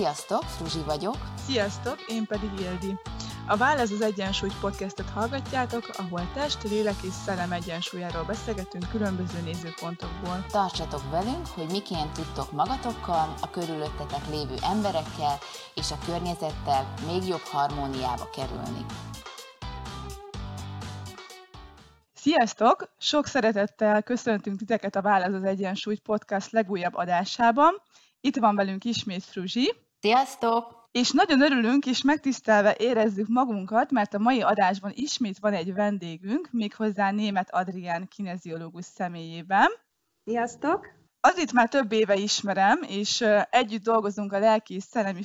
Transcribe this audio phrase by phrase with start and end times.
[0.00, 1.16] Sziasztok, Fruzsi vagyok.
[1.46, 2.96] Sziasztok, én pedig Ildi.
[3.46, 10.46] A Válasz az Egyensúly podcastet hallgatjátok, ahol test, lélek és szellem egyensúlyáról beszélgetünk különböző nézőpontokból.
[10.50, 15.38] Tartsatok velünk, hogy miként tudtok magatokkal, a körülöttetek lévő emberekkel
[15.74, 18.84] és a környezettel még jobb harmóniába kerülni.
[22.14, 22.94] Sziasztok!
[22.98, 27.82] Sok szeretettel köszöntünk titeket a Válasz az Egyensúly podcast legújabb adásában.
[28.20, 29.88] Itt van velünk ismét Fruzsi.
[30.00, 30.88] Sziasztok!
[30.92, 36.48] És nagyon örülünk és megtisztelve érezzük magunkat, mert a mai adásban ismét van egy vendégünk,
[36.52, 39.68] méghozzá német Adrián kineziológus személyében.
[40.24, 40.86] Sziasztok!
[41.20, 45.22] Az itt már több éve ismerem, és együtt dolgozunk a lelki és szellemi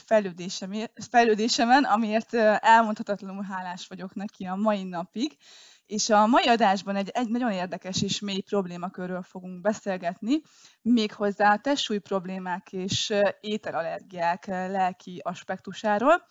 [1.09, 5.37] fejlődésemen, amiért elmondhatatlanul hálás vagyok neki a mai napig.
[5.85, 10.41] És a mai adásban egy, egy nagyon érdekes és mély problémakörről fogunk beszélgetni,
[10.81, 16.25] méghozzá testsúly problémák és ételallergiák lelki aspektusáról.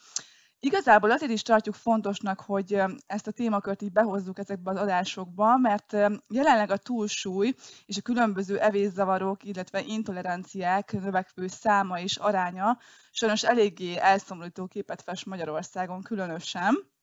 [0.65, 5.93] Igazából azért is tartjuk fontosnak, hogy ezt a témakört így behozzuk ezekbe az adásokba, mert
[6.29, 7.55] jelenleg a túlsúly
[7.87, 12.79] és a különböző evészavarok, illetve intoleranciák növekvő száma és aránya
[13.11, 16.94] sajnos eléggé elszomorító képet fest Magyarországon különösen.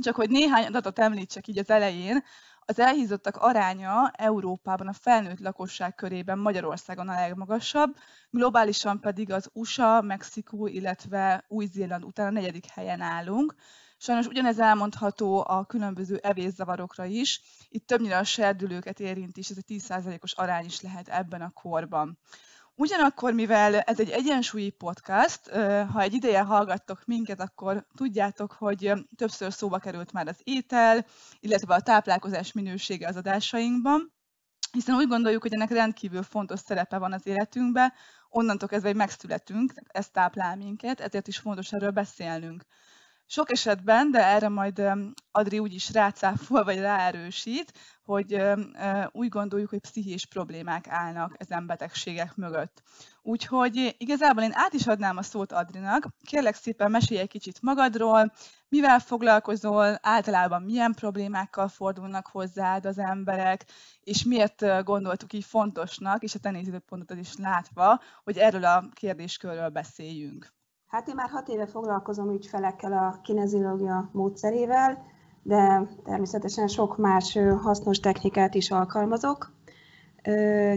[0.00, 2.24] Csak hogy néhány adatot említsek így az elején,
[2.70, 7.96] az elhízottak aránya Európában a felnőtt lakosság körében Magyarországon a legmagasabb,
[8.30, 13.54] globálisan pedig az USA, Mexikó, illetve Új-Zéland után a negyedik helyen állunk.
[13.96, 17.40] Sajnos ugyanez elmondható a különböző evészavarokra is.
[17.68, 22.18] Itt többnyire a serdülőket érint is, ez a 10%-os arány is lehet ebben a korban.
[22.80, 25.50] Ugyanakkor, mivel ez egy egyensúlyi podcast,
[25.92, 31.06] ha egy ideje hallgattok minket, akkor tudjátok, hogy többször szóba került már az étel,
[31.40, 34.12] illetve a táplálkozás minősége az adásainkban,
[34.72, 37.92] hiszen úgy gondoljuk, hogy ennek rendkívül fontos szerepe van az életünkben,
[38.28, 42.64] onnantól kezdve, hogy megszületünk, ez táplál minket, ezért is fontos erről beszélnünk.
[43.32, 44.82] Sok esetben, de erre majd
[45.30, 47.72] Adri úgyis rácáfol, vagy ráerősít,
[48.04, 48.42] hogy
[49.12, 52.82] úgy gondoljuk, hogy pszichés problémák állnak ezen betegségek mögött.
[53.22, 56.08] Úgyhogy igazából én át is adnám a szót Adrinak.
[56.22, 58.32] Kérlek szépen mesélj egy kicsit magadról,
[58.68, 63.64] mivel foglalkozol, általában milyen problémákkal fordulnak hozzád az emberek,
[64.00, 69.68] és miért gondoltuk így fontosnak, és a te nézőpontodat is látva, hogy erről a kérdéskörről
[69.68, 70.58] beszéljünk.
[70.90, 75.06] Hát én már hat éve foglalkozom ügyfelekkel a kineziológia módszerével,
[75.42, 79.52] de természetesen sok más hasznos technikát is alkalmazok.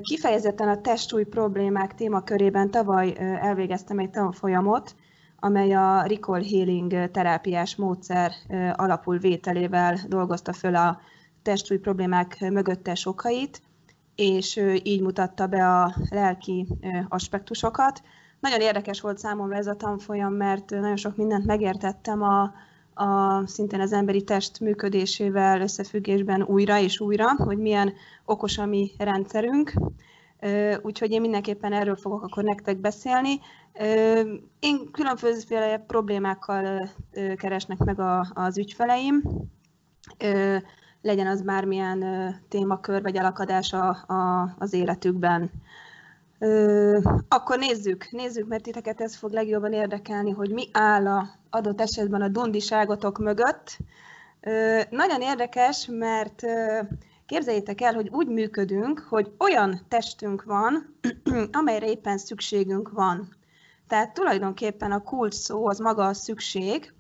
[0.02, 4.96] Kifejezetten a testúj problémák témakörében tavaly elvégeztem egy tanfolyamot,
[5.40, 8.32] amely a Recall Healing terápiás módszer
[8.76, 11.00] alapul vételével dolgozta föl a
[11.42, 13.62] testúj problémák mögöttes okait,
[14.16, 16.68] és így mutatta be a lelki
[17.10, 18.02] aspektusokat,
[18.44, 22.54] nagyon érdekes volt számomra ez a tanfolyam, mert nagyon sok mindent megértettem a,
[22.94, 27.94] a szintén az emberi test működésével összefüggésben újra és újra, hogy milyen
[28.26, 29.74] okos a mi rendszerünk.
[30.82, 33.40] Úgyhogy én mindenképpen erről fogok akkor nektek beszélni.
[34.60, 36.90] Én különböző problémákkal
[37.36, 39.24] keresnek meg a, az ügyfeleim,
[41.02, 42.06] legyen az bármilyen
[42.50, 43.76] témakör vagy elakadás
[44.58, 45.52] az életükben.
[47.28, 52.22] Akkor nézzük, nézzük, mert titeket ez fog legjobban érdekelni, hogy mi áll a adott esetben
[52.22, 53.78] a dundiságotok mögött.
[54.90, 56.80] Nagyon érdekes, mert ö,
[57.26, 61.00] képzeljétek el, hogy úgy működünk, hogy olyan testünk van,
[61.52, 63.36] amelyre éppen szükségünk van.
[63.88, 66.94] Tehát tulajdonképpen a kulcs szó az maga a szükség,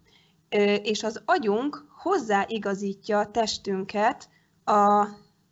[0.83, 4.29] és az agyunk hozzáigazítja a testünket
[4.63, 5.07] a,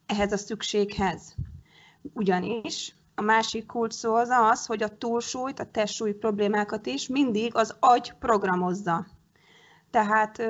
[0.06, 1.36] ehhez a szükséghez.
[2.14, 7.56] Ugyanis a másik kulcs szó az az, hogy a túlsúlyt, a testsúly problémákat is mindig
[7.56, 9.06] az agy programozza.
[9.90, 10.42] Tehát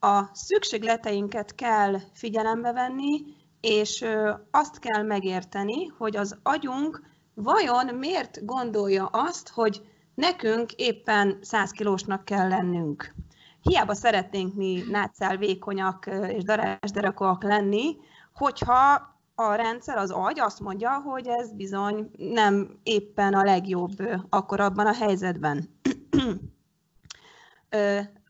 [0.00, 3.24] a szükségleteinket kell figyelembe venni,
[3.60, 4.04] és
[4.50, 7.02] azt kell megérteni, hogy az agyunk
[7.34, 9.82] vajon miért gondolja azt, hogy
[10.14, 13.14] nekünk éppen 100 kilósnak kell lennünk.
[13.62, 17.96] Hiába szeretnénk mi nátszál vékonyak és darásderekok lenni,
[18.34, 19.11] hogyha
[19.48, 23.92] a rendszer, az agy azt mondja, hogy ez bizony nem éppen a legjobb
[24.28, 25.68] akkor abban a helyzetben.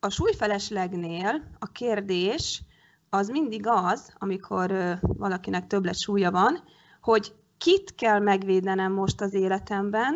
[0.01, 2.63] A súlyfeleslegnél a kérdés
[3.11, 6.63] az mindig az, amikor valakinek többlet súlya van,
[7.01, 10.15] hogy kit kell megvédenem most az életemben,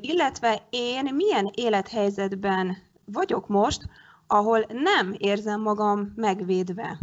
[0.00, 3.88] illetve én milyen élethelyzetben vagyok most,
[4.26, 6.98] ahol nem érzem magam megvédve.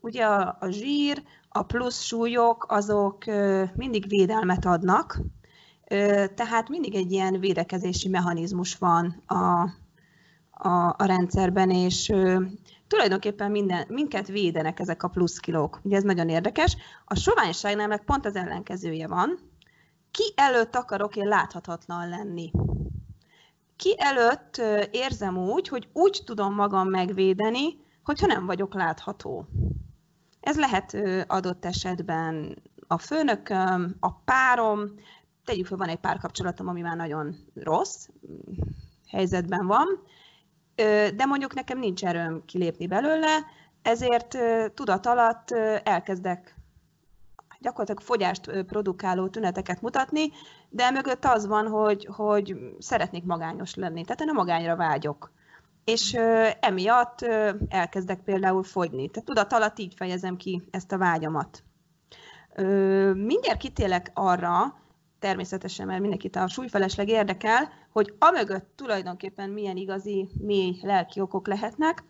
[0.00, 1.22] Ugye a, a zsír,
[1.56, 3.24] a plusz súlyok azok
[3.74, 5.20] mindig védelmet adnak,
[6.34, 9.34] Tehát mindig egy ilyen védekezési mechanizmus van a,
[10.50, 12.12] a, a rendszerben, és
[12.86, 15.80] tulajdonképpen minden, minket védenek ezek a pluszkilók.
[15.82, 16.76] Ugye ez nagyon érdekes.
[17.04, 19.38] A soványságnál meg pont az ellenkezője van.
[20.10, 22.50] Ki előtt akarok én láthatatlan lenni?
[23.76, 29.46] Ki előtt érzem úgy, hogy úgy tudom magam megvédeni, hogyha nem vagyok látható.
[30.46, 30.96] Ez lehet
[31.26, 34.94] adott esetben a főnököm, a párom,
[35.44, 38.08] tegyük fel, van egy párkapcsolatom, ami már nagyon rossz
[39.08, 39.86] helyzetben van,
[41.16, 43.44] de mondjuk nekem nincs erőm kilépni belőle,
[43.82, 44.38] ezért
[44.74, 45.50] tudat alatt
[45.82, 46.56] elkezdek
[47.60, 50.30] gyakorlatilag fogyást produkáló tüneteket mutatni,
[50.68, 55.32] de mögött az van, hogy, hogy szeretnék magányos lenni, tehát én a magányra vágyok.
[55.86, 56.12] És
[56.60, 57.20] emiatt
[57.68, 59.08] elkezdek például fogyni.
[59.08, 61.62] Tehát tudat alatt így fejezem ki ezt a vágyamat.
[63.14, 64.74] Mindjárt kitélek arra,
[65.18, 72.04] természetesen, mert mindenkit a súlyfelesleg érdekel, hogy amögött tulajdonképpen milyen igazi, mély lelki okok lehetnek,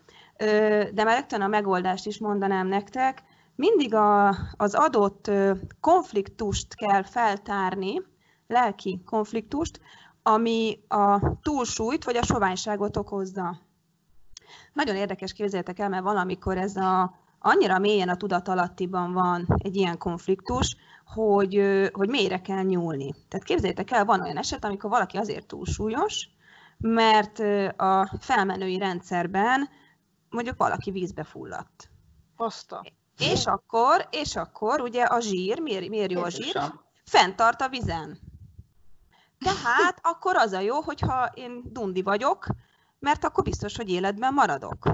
[0.93, 3.23] de már rögtön a megoldást is mondanám nektek.
[3.55, 5.31] Mindig a, az adott
[5.79, 8.01] konfliktust kell feltárni,
[8.47, 9.79] lelki konfliktust,
[10.23, 13.65] ami a túlsúlyt vagy a soványságot okozza.
[14.77, 19.97] Nagyon érdekes képzeljétek el, mert valamikor ez a, annyira mélyen a tudatalattiban van egy ilyen
[19.97, 20.75] konfliktus,
[21.05, 23.13] hogy, hogy mélyre kell nyúlni.
[23.27, 26.29] Tehát képzeljétek el, van olyan eset, amikor valaki azért túlsúlyos,
[26.77, 27.39] mert
[27.79, 29.69] a felmenői rendszerben
[30.29, 31.89] mondjuk valaki vízbe fulladt.
[32.35, 32.83] Hozta.
[33.19, 36.61] És akkor, és akkor ugye a zsír, miért, miért jó a zsír?
[37.05, 38.19] Fenntart a vizen.
[39.39, 42.47] Tehát akkor az a jó, hogyha én dundi vagyok,
[42.99, 44.89] mert akkor biztos, hogy életben maradok.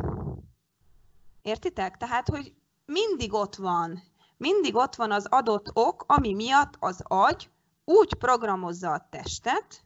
[1.42, 1.98] Értitek?
[1.98, 2.54] Tehát, hogy
[2.86, 4.04] mindig ott van,
[4.38, 7.50] mindig ott van az adott ok, ami miatt az agy
[7.86, 9.84] úgy programozza a testet,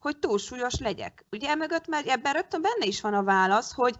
[0.00, 1.26] hogy túlsúlyos legyek.
[1.30, 3.96] Ugye emögött mert ebben rögtön benne is van a válasz, hogy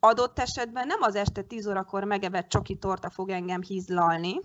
[0.00, 4.40] adott esetben nem az este 10 órakor megevett csoki torta fog engem hízlalni,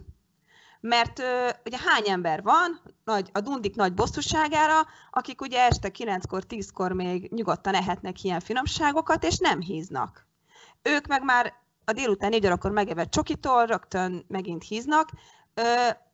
[0.80, 1.22] mert
[1.66, 7.32] ugye hány ember van nagy, a dundik nagy bosszúságára, akik ugye este 9-kor, 10-kor még
[7.32, 10.28] nyugodtan ehetnek ilyen finomságokat, és nem híznak.
[10.82, 11.54] Ők meg már
[11.86, 15.10] a délután 4 órakor megevett csokitól rögtön megint híznak,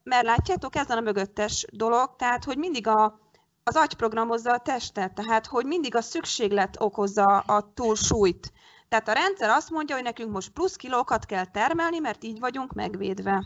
[0.03, 3.19] mert látjátok, ez a mögöttes dolog, tehát hogy mindig a,
[3.63, 8.51] az agy programozza a testet, tehát hogy mindig a szükséglet okozza a túlsúlyt.
[8.89, 12.73] Tehát a rendszer azt mondja, hogy nekünk most plusz kilókat kell termelni, mert így vagyunk
[12.73, 13.45] megvédve.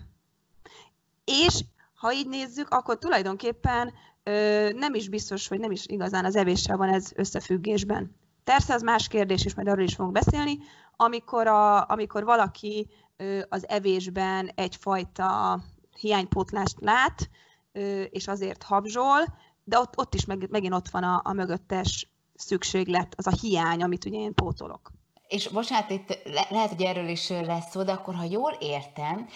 [1.31, 1.63] És
[1.95, 3.93] ha így nézzük, akkor tulajdonképpen
[4.23, 8.15] ö, nem is biztos, hogy nem is igazán az evéssel van ez összefüggésben.
[8.43, 10.57] Persze az más kérdés, és majd arról is fogunk beszélni,
[10.95, 15.59] amikor, a, amikor valaki ö, az evésben egyfajta
[15.99, 17.29] hiánypótlást lát,
[17.71, 19.25] ö, és azért habzsol,
[19.63, 23.83] de ott, ott is meg, megint ott van a, a mögöttes szükséglet, az a hiány,
[23.83, 24.91] amit ugye én pótolok.
[25.27, 29.27] És bocsánat, itt le- lehet, hogy erről is lesz szó, de akkor, ha jól értem,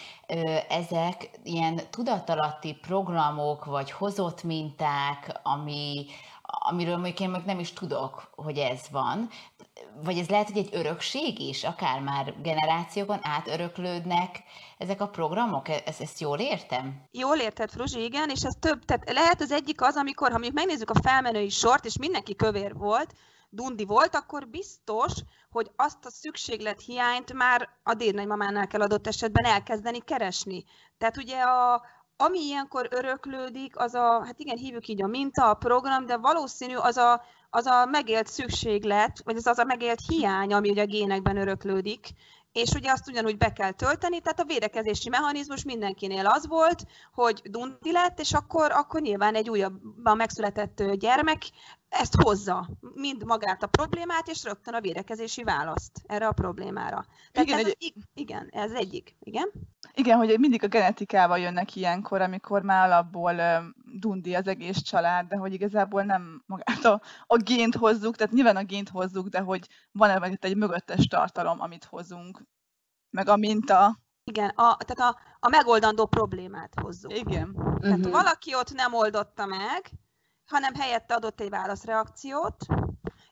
[0.68, 6.06] ezek ilyen tudatalatti programok, vagy hozott minták, ami,
[6.42, 9.28] amiről mondjuk én meg nem is tudok, hogy ez van,
[10.04, 14.42] vagy ez lehet, hogy egy örökség is, akár már generációkon átöröklődnek
[14.78, 15.68] ezek a programok?
[15.68, 17.02] E-, ezt, ezt jól értem?
[17.10, 20.54] Jól érted, Fruzsi, igen, és ez több, tehát lehet az egyik az, amikor, ha mondjuk
[20.54, 23.14] megnézzük a felmenői sort, és mindenki kövér volt,
[23.54, 25.12] dundi volt, akkor biztos,
[25.50, 30.64] hogy azt a szükséglet hiányt már a dédnagymamánál kell adott esetben elkezdeni keresni.
[30.98, 31.82] Tehát ugye a,
[32.16, 36.74] ami ilyenkor öröklődik, az a, hát igen, hívjuk így a minta, a program, de valószínű
[36.74, 40.86] az a, az a megélt szükséglet, vagy az az a megélt hiány, ami ugye a
[40.86, 42.06] génekben öröklődik,
[42.52, 47.42] és ugye azt ugyanúgy be kell tölteni, tehát a védekezési mechanizmus mindenkinél az volt, hogy
[47.44, 51.42] dundi lett, és akkor, akkor nyilván egy újabban megszületett gyermek
[51.92, 57.04] ezt hozza, mind magát a problémát, és rögtön a védekezési választ erre a problémára.
[57.32, 57.92] Tehát igen, ez egy...
[57.96, 59.16] az, igen, ez egyik.
[59.20, 59.50] Igen?
[59.94, 63.34] Igen, hogy mindig a genetikával jönnek ilyenkor, amikor már alapból
[63.98, 68.56] dundi az egész család, de hogy igazából nem magát a, a gént hozzuk, tehát nyilván
[68.56, 72.42] a gént hozzuk, de hogy van-e egy mögöttes tartalom, amit hozunk,
[73.10, 73.98] meg a minta.
[74.24, 77.18] Igen, a, tehát a, a megoldandó problémát hozzuk.
[77.18, 77.54] Igen.
[77.80, 78.12] Tehát uh-huh.
[78.12, 79.90] valaki ott nem oldotta meg,
[80.46, 82.66] hanem helyette adott egy válaszreakciót,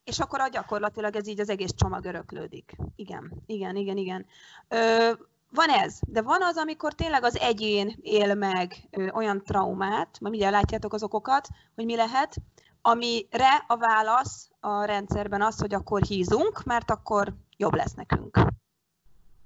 [0.04, 2.76] és akkor a gyakorlatilag ez így az egész csomag öröklődik.
[2.96, 4.26] Igen, igen, igen, igen.
[4.68, 5.10] Ö,
[5.50, 10.32] van ez, de van az, amikor tényleg az egyén él meg ö, olyan traumát, majd
[10.32, 12.36] mindjárt látjátok az okokat, hogy mi lehet,
[12.82, 18.38] amire a válasz a rendszerben az, hogy akkor hízunk, mert akkor jobb lesz nekünk.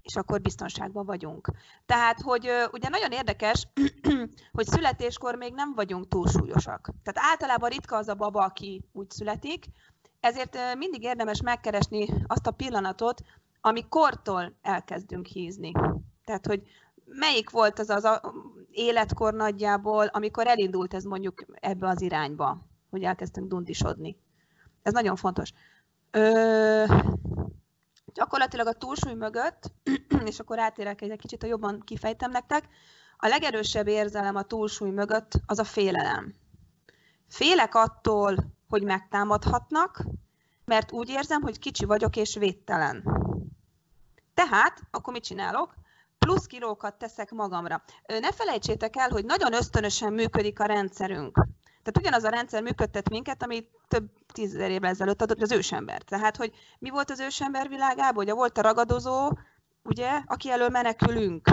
[0.05, 1.51] És akkor biztonságban vagyunk.
[1.87, 3.69] Tehát, hogy ugye nagyon érdekes,
[4.57, 6.91] hogy születéskor még nem vagyunk túlsúlyosak.
[7.03, 9.67] Tehát általában ritka az a baba, aki úgy születik,
[10.21, 13.23] ezért mindig érdemes megkeresni azt a pillanatot,
[13.61, 15.73] amikortól elkezdünk hízni.
[16.25, 16.63] Tehát, hogy
[17.05, 18.21] melyik volt az az
[18.71, 24.17] életkor nagyjából, amikor elindult ez mondjuk ebbe az irányba, hogy elkezdtünk dundisodni.
[24.83, 25.53] Ez nagyon fontos.
[26.11, 26.85] Ö,
[28.14, 29.73] gyakorlatilag a túlsúly mögött,
[30.30, 32.68] és akkor átérek egy kicsit, ha jobban kifejtem nektek,
[33.16, 36.35] a legerősebb érzelem a túlsúly mögött az a félelem.
[37.28, 38.37] Félek attól,
[38.68, 40.04] hogy megtámadhatnak,
[40.64, 43.04] mert úgy érzem, hogy kicsi vagyok és védtelen.
[44.35, 45.75] Tehát, akkor mit csinálok?
[46.18, 47.83] Plusz kilókat teszek magamra.
[48.06, 51.47] Ne felejtsétek el, hogy nagyon ösztönösen működik a rendszerünk.
[51.85, 56.03] Tehát ugyanaz a rendszer működtet minket, ami több tízezer évvel ezelőtt adott az ősember.
[56.03, 58.25] Tehát, hogy mi volt az ősember világában?
[58.25, 59.31] Ugye volt a ragadozó,
[59.83, 61.45] ugye, aki elől menekülünk.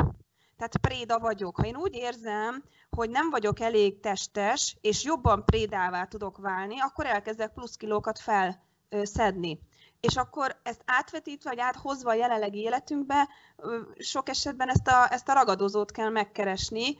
[0.57, 1.55] Tehát préda vagyok.
[1.55, 7.05] Ha én úgy érzem, hogy nem vagyok elég testes, és jobban prédává tudok válni, akkor
[7.05, 9.59] elkezdek plusz kilókat felszedni.
[9.99, 13.27] És akkor ezt átvetítve, vagy áthozva a jelenlegi életünkbe,
[13.97, 16.97] sok esetben ezt a, ezt a ragadozót kell megkeresni,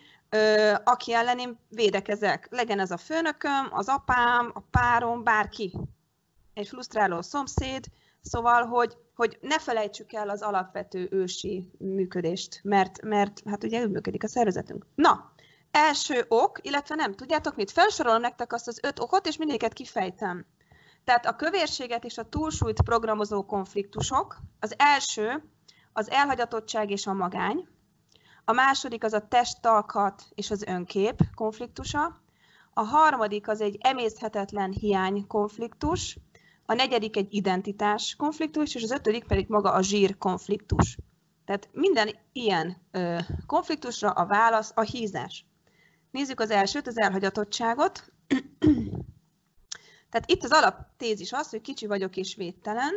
[0.83, 2.47] aki ellen én védekezek.
[2.49, 5.77] Legyen ez a főnököm, az apám, a párom, bárki.
[6.53, 7.85] Egy frusztráló szomszéd,
[8.21, 13.91] szóval, hogy, hogy ne felejtsük el az alapvető ősi működést, mert, mert hát ugye úgy
[13.91, 14.85] működik a szervezetünk.
[14.95, 15.33] Na,
[15.71, 17.71] első ok, illetve nem, tudjátok mit?
[17.71, 20.45] Felsorolom nektek azt az öt okot, és mindéket kifejtem.
[21.03, 24.37] Tehát a kövérséget és a túlsúlyt programozó konfliktusok.
[24.59, 25.43] Az első
[25.93, 27.67] az elhagyatottság és a magány.
[28.51, 32.21] A második az a testalkat és az önkép konfliktusa.
[32.73, 36.17] A harmadik az egy emészhetetlen hiány konfliktus.
[36.65, 40.97] A negyedik egy identitás konfliktus, és az ötödik pedig maga a zsír konfliktus.
[41.45, 45.45] Tehát minden ilyen ö, konfliktusra a válasz a hízás.
[46.11, 48.11] Nézzük az elsőt, az elhagyatottságot.
[50.09, 52.93] Tehát itt az alaptézis az, hogy kicsi vagyok és védtelen,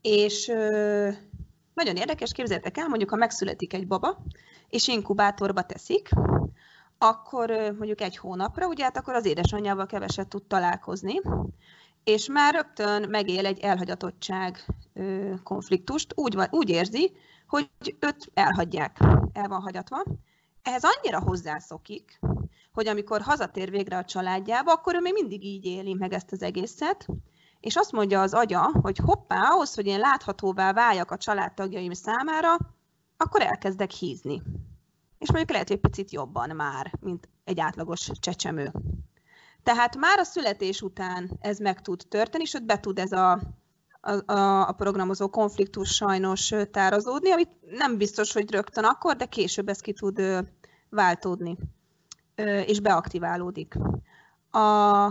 [0.00, 1.10] és ö,
[1.74, 4.18] nagyon érdekes, képzeljétek el, mondjuk ha megszületik egy baba,
[4.68, 6.08] és inkubátorba teszik,
[6.98, 11.20] akkor mondjuk egy hónapra, ugye hát akkor az édesanyjával keveset tud találkozni,
[12.04, 14.66] és már rögtön megél egy elhagyatottság
[15.42, 17.12] konfliktust, úgy, van, úgy érzi,
[17.46, 18.98] hogy őt elhagyják,
[19.32, 20.04] el van hagyatva.
[20.62, 22.20] Ehhez annyira hozzászokik,
[22.72, 26.42] hogy amikor hazatér végre a családjába, akkor ő még mindig így éli meg ezt az
[26.42, 27.06] egészet,
[27.62, 32.56] és azt mondja az agya, hogy hoppá, ahhoz, hogy én láthatóvá váljak a családtagjaim számára,
[33.16, 34.42] akkor elkezdek hízni.
[35.18, 38.72] És mondjuk lehet, hogy picit jobban már, mint egy átlagos csecsemő.
[39.62, 43.40] Tehát már a születés után ez meg tud történni, sőt be tud ez a,
[44.00, 44.32] a,
[44.68, 49.92] a programozó konfliktus sajnos tárazódni, amit nem biztos, hogy rögtön akkor, de később ez ki
[49.92, 50.22] tud
[50.88, 51.56] váltódni,
[52.66, 53.74] és beaktiválódik.
[54.50, 55.06] A,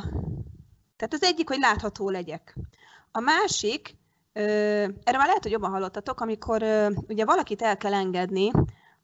[1.01, 2.55] tehát az egyik, hogy látható legyek.
[3.11, 3.95] A másik,
[4.33, 6.63] erre már lehet, hogy jobban hallottatok, amikor
[7.07, 8.51] ugye valakit el kell engedni,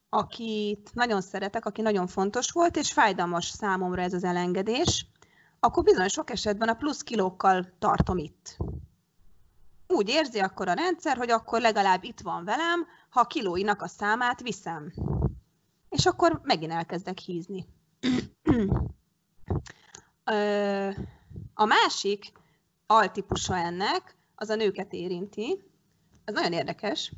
[0.09, 5.07] akit nagyon szeretek, aki nagyon fontos volt, és fájdalmas számomra ez az elengedés,
[5.59, 8.57] akkor bizony sok esetben a plusz kilókkal tartom itt.
[9.87, 13.87] Úgy érzi akkor a rendszer, hogy akkor legalább itt van velem, ha a kilóinak a
[13.87, 14.93] számát viszem.
[15.89, 17.65] És akkor megint elkezdek hízni.
[21.59, 22.31] A másik
[22.87, 25.63] altípusa ennek, az a nőket érinti.
[26.25, 27.11] Ez nagyon érdekes.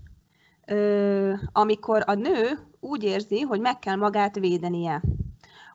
[1.52, 5.02] Amikor a nő úgy érzi, hogy meg kell magát védenie.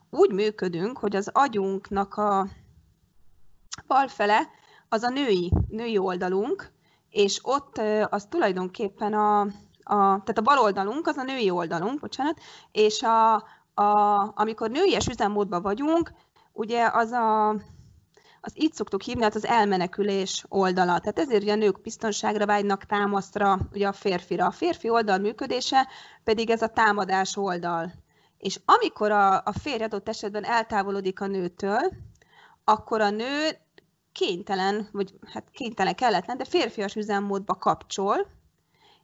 [0.09, 2.47] Úgy működünk, hogy az agyunknak a
[3.87, 4.47] bal fele
[4.89, 6.71] az a női, női oldalunk,
[7.09, 9.47] és ott az tulajdonképpen a, a,
[10.23, 12.39] tehát a bal oldalunk az a női oldalunk, bocsánat,
[12.71, 13.33] és a,
[13.73, 16.11] a, amikor nőies üzemmódban vagyunk,
[16.53, 17.55] ugye az a
[18.45, 20.99] az így szoktuk hívni, hát az elmenekülés oldala.
[20.99, 24.45] Tehát ezért ugye a nők biztonságra vágynak támasztra, ugye a férfira.
[24.45, 25.87] A férfi oldal működése
[26.23, 27.93] pedig ez a támadás oldal.
[28.37, 31.91] És amikor a, a férj adott esetben eltávolodik a nőtől,
[32.63, 33.49] akkor a nő
[34.11, 38.27] kénytelen, vagy hát kénytelen kelletlen, de férfias üzemmódba kapcsol,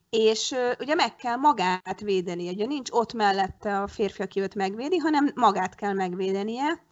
[0.09, 2.49] és ugye meg kell magát védeni.
[2.49, 6.83] Ugye nincs ott mellette a férfi, aki őt megvédi, hanem magát kell megvédenie,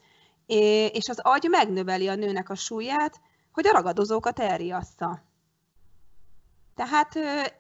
[0.92, 5.22] és az agy megnöveli a nőnek a súlyát, hogy a ragadozókat elriassza.
[6.76, 7.16] Tehát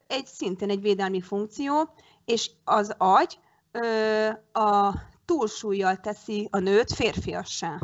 [0.07, 1.89] egy szintén egy védelmi funkció,
[2.25, 3.39] és az agy
[4.51, 4.93] a
[5.25, 7.79] túlsúlyjal teszi a nőt férfiassá.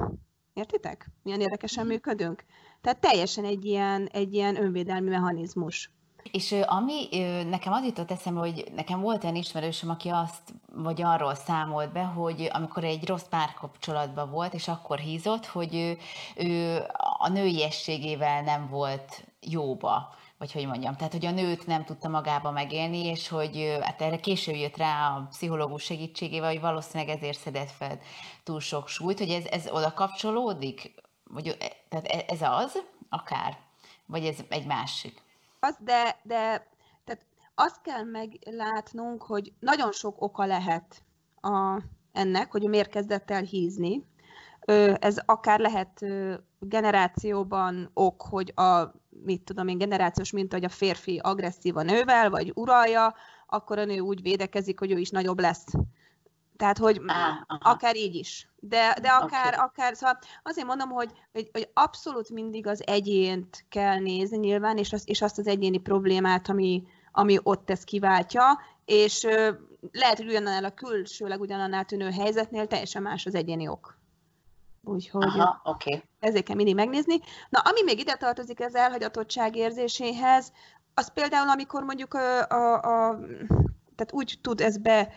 [0.53, 1.09] Értitek?
[1.23, 1.93] Milyen érdekesen mhm.
[1.93, 2.43] működünk?
[2.81, 5.91] Tehát teljesen egy ilyen, egy ilyen önvédelmi mechanizmus.
[6.31, 7.07] És ami
[7.49, 12.03] nekem az jutott eszembe, hogy nekem volt olyan ismerősöm, aki azt, vagy arról számolt be,
[12.03, 15.97] hogy amikor egy rossz párkapcsolatban volt, és akkor hízott, hogy ő,
[16.35, 16.83] ő
[17.17, 22.51] a nőiességével nem volt jóba vagy hogy mondjam, tehát hogy a nőt nem tudta magába
[22.51, 27.71] megélni, és hogy hát erre később jött rá a pszichológus segítségével, hogy valószínűleg ezért szedett
[27.71, 27.99] fel
[28.43, 30.93] túl sok súlyt, hogy ez, ez oda kapcsolódik?
[31.23, 31.57] Vagy,
[31.89, 33.57] tehát e, ez az, akár?
[34.05, 35.21] Vagy ez egy másik?
[35.67, 36.67] Az, de, de
[37.03, 41.03] tehát azt kell meglátnunk, hogy nagyon sok oka lehet
[41.41, 41.81] a,
[42.11, 44.05] ennek, hogy miért kezdett el hízni.
[44.99, 46.05] Ez akár lehet
[46.59, 52.29] generációban ok, hogy a, mit tudom én, generációs minta, hogy a férfi agresszív a nővel,
[52.29, 53.15] vagy uralja,
[53.47, 55.65] akkor a nő úgy védekezik, hogy ő is nagyobb lesz.
[56.57, 58.49] Tehát, hogy ah, akár így is.
[58.59, 59.65] De, de akár, okay.
[59.65, 64.93] akár, szóval azért mondom, hogy, hogy, hogy abszolút mindig az egyént kell nézni nyilván, és,
[64.93, 69.27] az, és azt az egyéni problémát, ami, ami ott ezt kiváltja, és
[69.91, 73.97] lehet, hogy ugyanannál a külsőleg ugyanannál tűnő helyzetnél teljesen más az egyéni ok.
[74.83, 76.03] Úgyhogy Aha, okay.
[76.19, 77.19] ezért kell mindig megnézni.
[77.49, 80.51] Na, ami még ide tartozik az elhagyatottság érzéséhez,
[80.93, 83.19] az például, amikor mondjuk a, a, a
[83.95, 85.09] tehát úgy tud ez be,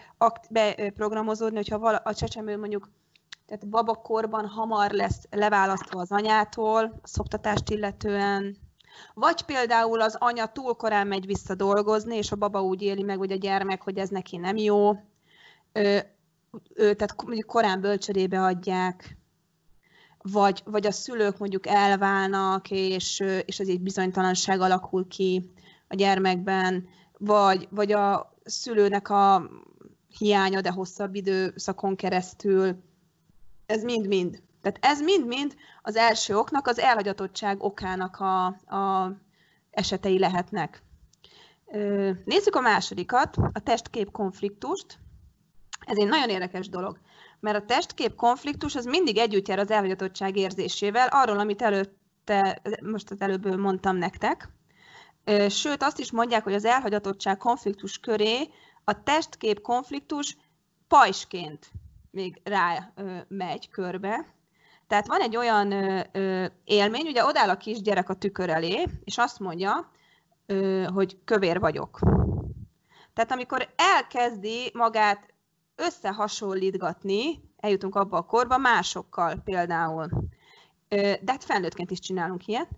[0.50, 2.90] beprogramozódni, hogyha vala, a csecsemő mondjuk
[3.46, 8.56] tehát babakorban hamar lesz leválasztva az anyától, a szoktatást illetően,
[9.14, 13.18] vagy például az anya túl korán megy vissza dolgozni, és a baba úgy éli meg,
[13.18, 14.90] vagy a gyermek, hogy ez neki nem jó,
[15.72, 15.98] ö,
[16.74, 19.16] ö, tehát mondjuk korán bölcsödébe adják,
[20.18, 25.52] vagy, vagy a szülők mondjuk elválnak, és, és az egy bizonytalanság alakul ki
[25.88, 29.50] a gyermekben, vagy, vagy a szülőnek a
[30.18, 32.82] hiánya, de hosszabb időszakon keresztül.
[33.66, 34.42] Ez mind-mind.
[34.62, 38.46] Tehát ez mind-mind az első oknak, az elhagyatottság okának a,
[38.76, 39.12] a
[39.70, 40.82] esetei lehetnek.
[42.24, 44.98] Nézzük a másodikat, a testkép konfliktust.
[45.86, 46.98] Ez egy nagyon érdekes dolog
[47.40, 53.10] mert a testkép konfliktus az mindig együtt jár az elhagyatottság érzésével, arról, amit előtte, most
[53.10, 54.48] az előbb mondtam nektek.
[55.48, 58.48] Sőt, azt is mondják, hogy az elhagyatottság konfliktus köré
[58.84, 60.36] a testkép konfliktus
[60.88, 61.70] pajsként
[62.10, 62.92] még rá
[63.28, 64.26] megy körbe.
[64.86, 65.72] Tehát van egy olyan
[66.64, 69.90] élmény, ugye odáll a kisgyerek a tükör elé, és azt mondja,
[70.86, 71.98] hogy kövér vagyok.
[73.12, 75.34] Tehát amikor elkezdi magát
[75.76, 80.08] összehasonlítgatni, eljutunk abba a korba másokkal például.
[80.88, 82.68] De hát felnőttként is csinálunk ilyet,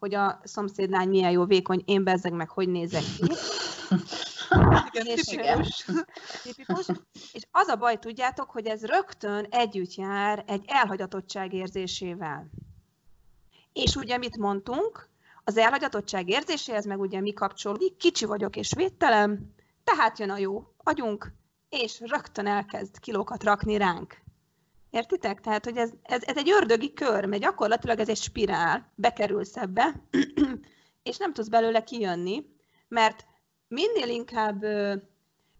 [0.00, 3.32] hogy a szomszédlány milyen jó vékony, én bezzeg meg, hogy nézek ki.
[4.92, 5.86] Igen, és, tipikus.
[6.42, 6.86] tipikus.
[7.32, 12.50] És az a baj, tudjátok, hogy ez rögtön együtt jár egy elhagyatottság érzésével.
[13.72, 15.08] És ugye mit mondtunk?
[15.44, 17.96] Az elhagyatottság érzéséhez meg ugye mi kapcsolódik?
[17.96, 21.32] Kicsi vagyok és védtelem, tehát jön a jó agyunk,
[21.68, 24.22] és rögtön elkezd kilókat rakni ránk.
[24.90, 25.40] Értitek?
[25.40, 29.94] Tehát, hogy ez, ez, ez egy ördögi kör, mert gyakorlatilag ez egy spirál, bekerülsz ebbe,
[31.02, 32.44] és nem tudsz belőle kijönni,
[32.88, 33.26] mert
[33.68, 34.64] minél inkább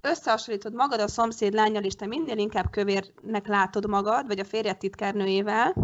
[0.00, 4.76] összehasonlítod magad a szomszéd lányjal, és te minél inkább kövérnek látod magad, vagy a férjed
[4.76, 5.74] titkárnőjével,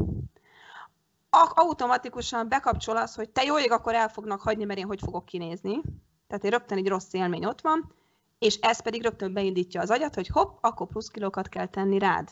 [1.55, 5.25] automatikusan bekapcsol az, hogy te jó ég, akkor el fognak hagyni, mert én hogy fogok
[5.25, 5.81] kinézni.
[6.27, 7.95] Tehát egy rögtön egy rossz élmény ott van,
[8.39, 12.29] és ez pedig rögtön beindítja az agyat, hogy hopp, akkor plusz kilókat kell tenni rád.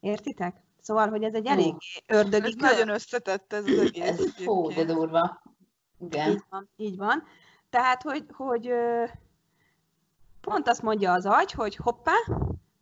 [0.00, 0.56] Értitek?
[0.80, 1.74] Szóval, hogy ez egy elég
[2.06, 2.70] ördögi Ez kör.
[2.70, 4.08] nagyon összetett ez az egész.
[4.08, 5.42] Ez fú, de durva.
[6.00, 6.30] Igen.
[6.30, 7.22] Így van, így van.
[7.70, 8.70] Tehát, hogy, hogy
[10.40, 12.12] pont azt mondja az agy, hogy hoppá,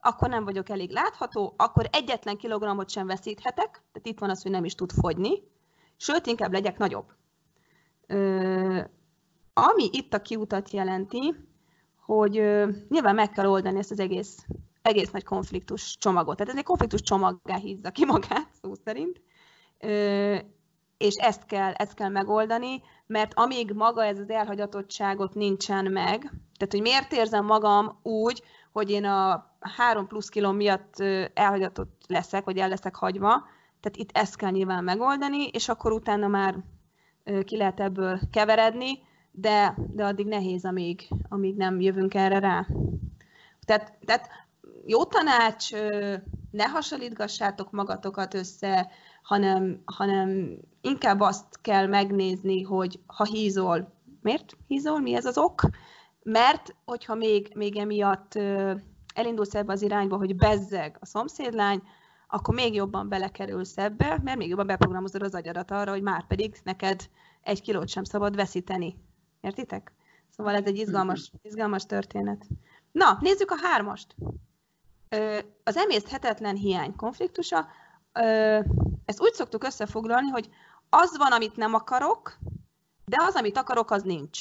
[0.00, 4.50] akkor nem vagyok elég látható, akkor egyetlen kilogramot sem veszíthetek, tehát itt van az, hogy
[4.50, 5.42] nem is tud fogyni,
[5.96, 7.12] sőt, inkább legyek nagyobb.
[8.06, 8.80] Ö,
[9.52, 11.34] ami itt a kiutat jelenti,
[11.96, 12.32] hogy
[12.88, 14.46] nyilván meg kell oldani ezt az egész,
[14.88, 16.36] egész nagy konfliktus csomagot.
[16.36, 19.20] Tehát ez egy konfliktus csomaggá hízza ki magát, szó szerint.
[20.98, 26.20] És ezt kell, ezt kell megoldani, mert amíg maga ez az elhagyatottságot nincsen meg,
[26.56, 31.00] tehát hogy miért érzem magam úgy, hogy én a három plusz kiló miatt
[31.34, 33.46] elhagyatott leszek, vagy el leszek hagyva,
[33.80, 36.64] tehát itt ezt kell nyilván megoldani, és akkor utána már
[37.44, 38.98] ki lehet ebből keveredni,
[39.30, 42.66] de, de addig nehéz, amíg, amíg nem jövünk erre rá.
[43.64, 44.28] Tehát, tehát
[44.88, 45.70] jó tanács,
[46.50, 48.90] ne hasonlítgassátok magatokat össze,
[49.22, 55.62] hanem, hanem inkább azt kell megnézni, hogy ha hízol, miért hízol, mi ez az ok?
[56.22, 58.34] Mert hogyha még, még emiatt
[59.14, 61.82] elindulsz ebbe az irányba, hogy bezzeg a szomszédlány,
[62.28, 66.60] akkor még jobban belekerülsz ebbe, mert még jobban beprogramozod az agyadat arra, hogy már pedig
[66.64, 67.08] neked
[67.42, 68.96] egy kilót sem szabad veszíteni.
[69.40, 69.92] Értitek?
[70.30, 72.46] Szóval ez egy izgalmas, izgalmas történet.
[72.92, 74.14] Na, nézzük a hármast.
[75.64, 77.66] Az emészthetetlen hiány konfliktusa,
[79.04, 80.48] ezt úgy szoktuk összefoglalni, hogy
[80.90, 82.38] az van, amit nem akarok,
[83.04, 84.40] de az, amit akarok, az nincs.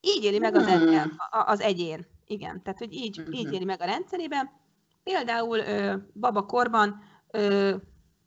[0.00, 2.06] Így éli meg az, egy, az egyén.
[2.26, 3.54] Igen, tehát hogy így, így mhm.
[3.54, 4.50] éli meg a rendszerében.
[5.02, 7.76] Például ö, babakorban ö,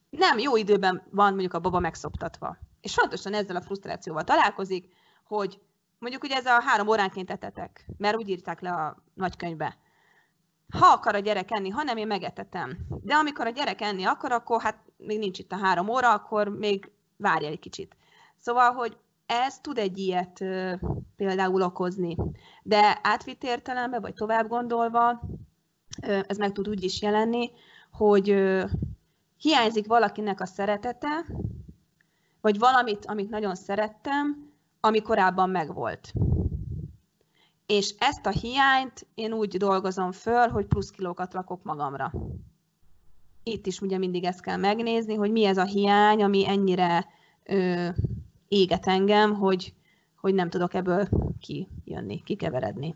[0.09, 2.57] nem jó időben van mondjuk a baba megszoptatva.
[2.81, 5.59] És fontosan ezzel a frusztrációval találkozik, hogy
[5.99, 9.77] mondjuk ugye ez a három óránként etetek, mert úgy írták le a nagykönyvbe.
[10.79, 12.77] Ha akar a gyerek enni, ha nem, én megetetem.
[13.03, 16.47] De amikor a gyerek enni akar, akkor hát még nincs itt a három óra, akkor
[16.47, 17.95] még várja egy kicsit.
[18.37, 20.43] Szóval, hogy ez tud egy ilyet
[21.15, 22.17] például okozni.
[22.63, 25.21] De átvitt értelemben, vagy tovább gondolva,
[26.27, 27.51] ez meg tud úgy is jelenni,
[27.91, 28.53] hogy
[29.37, 31.25] hiányzik valakinek a szeretete,
[32.41, 36.13] vagy valamit, amit nagyon szerettem, ami korábban megvolt.
[37.71, 42.11] És ezt a hiányt én úgy dolgozom föl, hogy plusz kilókat rakok magamra.
[43.43, 47.05] Itt is ugye mindig ezt kell megnézni, hogy mi ez a hiány, ami ennyire
[47.43, 47.87] ö,
[48.47, 49.73] éget engem, hogy,
[50.15, 51.07] hogy nem tudok ebből
[51.39, 52.95] kijönni, kikeveredni.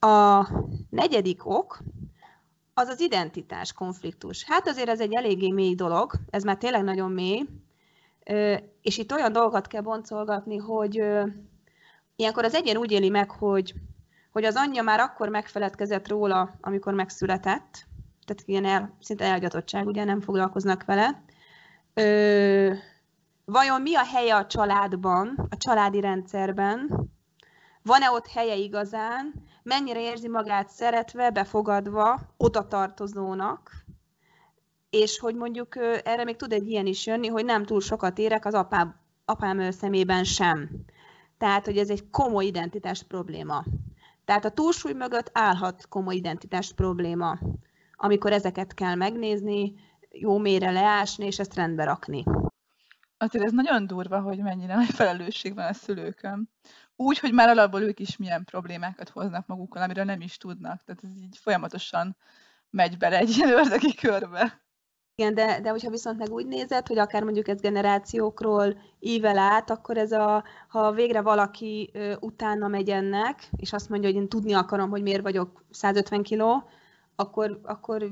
[0.00, 0.48] A
[0.90, 1.82] negyedik ok,
[2.74, 4.44] az az identitás konfliktus.
[4.44, 7.46] Hát azért ez egy eléggé mély dolog, ez már tényleg nagyon mély,
[8.82, 11.02] és itt olyan dolgokat kell boncolgatni, hogy
[12.18, 13.74] ilyenkor az egyén úgy éli meg, hogy,
[14.32, 17.86] hogy az anyja már akkor megfeledkezett róla, amikor megszületett,
[18.26, 21.22] tehát ilyen el, szinte elgatottság, ugye nem foglalkoznak vele.
[21.94, 22.72] Ö,
[23.44, 27.08] vajon mi a helye a családban, a családi rendszerben?
[27.82, 29.34] Van-e ott helye igazán?
[29.62, 33.86] Mennyire érzi magát szeretve, befogadva, oda tartozónak?
[34.90, 38.44] és hogy mondjuk erre még tud egy ilyen is jönni, hogy nem túl sokat érek
[38.44, 40.70] az apám, apám szemében sem.
[41.38, 43.64] Tehát, hogy ez egy komoly identitás probléma.
[44.24, 47.38] Tehát a túlsúly mögött állhat komoly identitás probléma,
[47.96, 49.74] amikor ezeket kell megnézni,
[50.10, 52.24] jó mélyre leásni, és ezt rendbe rakni.
[53.16, 56.50] Azért ez nagyon durva, hogy mennyire nagy felelősség van a szülőkön.
[56.96, 60.84] Úgy, hogy már alapból ők is milyen problémákat hoznak magukkal, amiről nem is tudnak.
[60.84, 62.16] Tehát ez így folyamatosan
[62.70, 64.60] megy bele egy ilyen ördögi körbe.
[65.18, 69.70] Igen, de, de hogyha viszont meg úgy nézed, hogy akár mondjuk ez generációkról ível át,
[69.70, 74.28] akkor ez a, ha végre valaki ö, utána megy ennek, és azt mondja, hogy én
[74.28, 76.68] tudni akarom, hogy miért vagyok 150 kiló,
[77.16, 78.10] akkor, akkor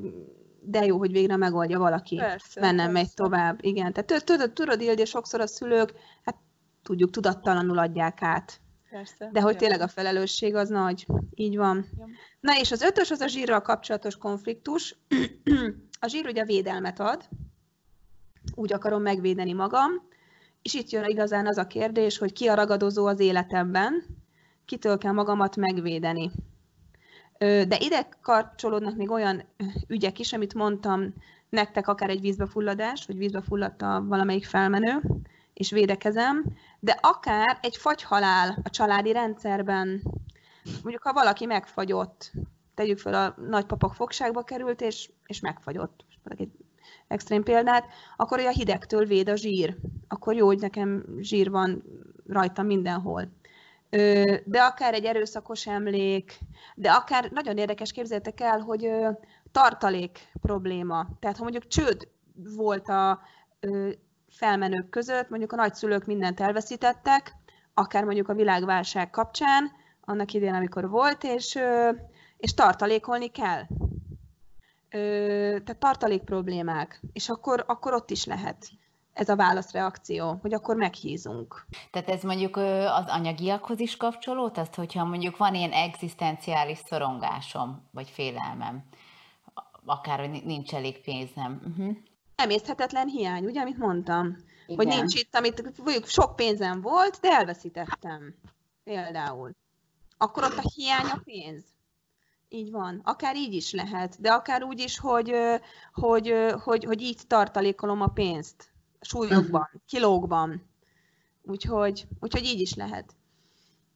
[0.61, 2.17] de jó, hogy végre megoldja valaki.
[2.17, 2.93] Persze, Bennem persze.
[2.93, 3.59] megy tovább.
[3.61, 5.93] Igen, tehát tudod, tudod, Ildi, sokszor a szülők,
[6.25, 6.37] hát
[6.83, 8.61] tudjuk, tudattalanul adják át.
[8.91, 9.31] Persze.
[9.33, 11.07] De hogy tényleg a felelősség az nagy.
[11.35, 11.87] Így van.
[11.99, 12.07] Ja.
[12.41, 14.97] Na és az ötös az a zsírral kapcsolatos konfliktus.
[16.01, 17.29] A zsír ugye védelmet ad,
[18.55, 19.91] úgy akarom megvédeni magam,
[20.63, 24.05] és itt jön igazán az a kérdés, hogy ki a ragadozó az életemben,
[24.65, 26.31] kitől kell magamat megvédeni.
[27.39, 29.43] De ide kapcsolódnak még olyan
[29.87, 31.15] ügyek is, amit mondtam
[31.49, 35.03] nektek, akár egy vízbefulladás, vagy vízbe fulladt a valamelyik felmenő,
[35.53, 36.45] és védekezem,
[36.81, 40.03] de akár egy fagyhalál a családi rendszerben,
[40.83, 42.33] mondjuk ha valaki megfagyott,
[42.77, 46.05] tegyük fel a nagypapok fogságba került, és, és megfagyott.
[46.25, 46.51] Egy
[47.09, 47.85] extrém példát,
[48.17, 49.77] akkor a hidegtől véd a zsír.
[50.09, 51.83] Akkor jó, hogy nekem zsír van
[52.27, 53.29] rajta mindenhol.
[54.45, 56.39] De akár egy erőszakos emlék,
[56.75, 58.91] de akár nagyon érdekes, képzeljétek el, hogy
[59.53, 61.07] tartalék probléma.
[61.21, 62.09] Tehát ha mondjuk csőd
[62.57, 63.21] volt a
[64.29, 67.37] felmenők között, mondjuk a nagyszülők mindent elveszítettek,
[67.75, 71.59] akár mondjuk a világválság kapcsán, annak idén, amikor volt, és
[72.39, 73.63] és tartalékolni kell.
[74.91, 74.99] Ö,
[75.65, 78.71] tehát tartalék problémák, és akkor, akkor ott is lehet
[79.17, 81.67] ez a válaszreakció, hogy akkor meghízunk.
[81.91, 88.11] Tehát ez mondjuk az anyagiakhoz is kapcsolód, azt, hogyha mondjuk van ilyen egzisztenciális szorongásom, vagy
[88.11, 88.85] félelmem,
[89.85, 91.61] akár, hogy nincs elég pénzem.
[91.67, 91.97] Uh-huh.
[92.35, 94.37] Emészthetetlen hiány, ugye, amit mondtam?
[94.67, 94.77] Igen.
[94.77, 98.35] Hogy nincs itt, amit mondjuk sok pénzem volt, de elveszítettem.
[98.85, 99.51] Például.
[100.19, 101.65] Akkor ott a hiány a pénz.
[102.49, 103.01] Így van.
[103.05, 105.35] Akár így is lehet, de akár úgy is, hogy,
[105.93, 108.71] hogy, hogy, hogy így tartalékolom a pénzt.
[109.01, 109.81] Súlyokban, uh-huh.
[109.87, 110.63] kilókban.
[111.43, 113.15] Úgyhogy, úgyhogy így is lehet.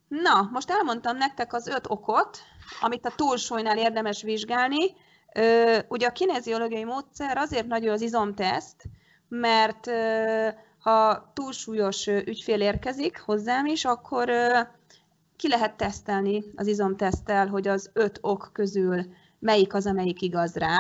[0.09, 2.39] Na, most elmondtam nektek az öt okot,
[2.81, 4.95] amit a túlsúlynál érdemes vizsgálni.
[5.89, 8.85] Ugye a kineziológiai módszer azért nagy az izomteszt,
[9.29, 9.91] mert
[10.79, 14.31] ha túlsúlyos ügyfél érkezik hozzám is, akkor
[15.41, 19.07] ki lehet tesztelni az izomteszttel, hogy az öt ok közül
[19.39, 20.77] melyik az, amelyik igaz rá.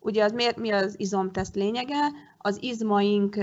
[0.00, 2.12] Ugye az, miért, mi az izomteszt lényege?
[2.38, 3.36] Az izmaink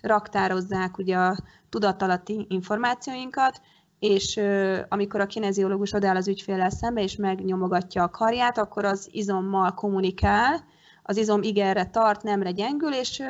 [0.00, 1.36] raktározzák ugye a
[1.68, 3.60] tudatalatti információinkat,
[3.98, 4.40] és
[4.88, 10.64] amikor a kineziológus odáll az ügyféllel szembe, és megnyomogatja a karját, akkor az izommal kommunikál,
[11.02, 13.22] az izom igenre tart, nemre gyengül, és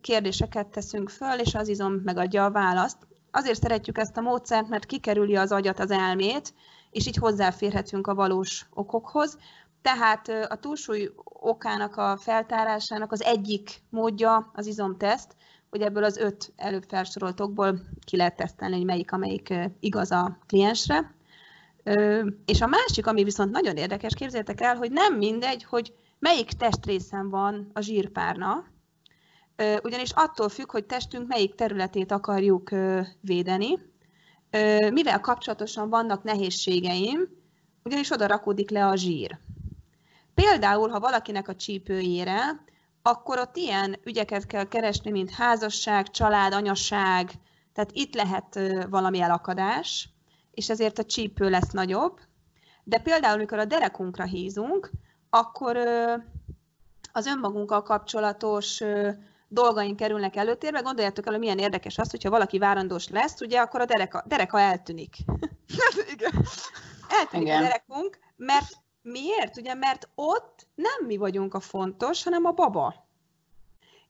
[0.00, 3.07] kérdéseket teszünk föl, és az izom megadja a választ.
[3.30, 6.54] Azért szeretjük ezt a módszert, mert kikerüli az agyat, az elmét,
[6.90, 9.38] és így hozzáférhetünk a valós okokhoz.
[9.82, 15.36] Tehát a túlsúly okának a feltárásának az egyik módja az izomteszt,
[15.70, 21.14] hogy ebből az öt előbb felsoroltokból ki lehet tesztelni, hogy melyik, amelyik igaz a kliensre.
[22.44, 27.30] És a másik, ami viszont nagyon érdekes, képzeljétek el, hogy nem mindegy, hogy melyik testrészen
[27.30, 28.64] van a zsírpárna,
[29.82, 32.70] ugyanis attól függ, hogy testünk melyik területét akarjuk
[33.20, 33.78] védeni,
[34.90, 37.28] mivel kapcsolatosan vannak nehézségeim,
[37.84, 39.38] ugyanis oda rakódik le a zsír.
[40.34, 42.64] Például, ha valakinek a csípőjére,
[43.02, 47.30] akkor ott ilyen ügyeket kell keresni, mint házasság, család, anyaság,
[47.72, 50.08] tehát itt lehet valami elakadás,
[50.50, 52.18] és ezért a csípő lesz nagyobb.
[52.84, 54.90] De például, amikor a derekunkra hízunk,
[55.30, 55.76] akkor
[57.12, 58.82] az önmagunkkal kapcsolatos
[59.48, 60.80] dolgaink kerülnek előtérbe.
[60.80, 64.60] Gondoljátok el, hogy milyen érdekes az, hogyha valaki várandós lesz, ugye, akkor a dereka, dereka
[64.60, 65.16] eltűnik.
[66.14, 66.44] Igen.
[67.08, 67.58] Eltűnik Igen.
[67.58, 69.56] a derekunk, mert miért?
[69.56, 73.06] Ugye, mert ott nem mi vagyunk a fontos, hanem a baba.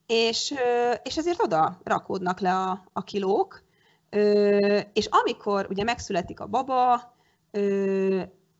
[0.06, 0.54] És,
[1.02, 3.62] és ezért oda rakódnak le a, a kilók,
[4.92, 6.94] és amikor ugye megszületik a baba,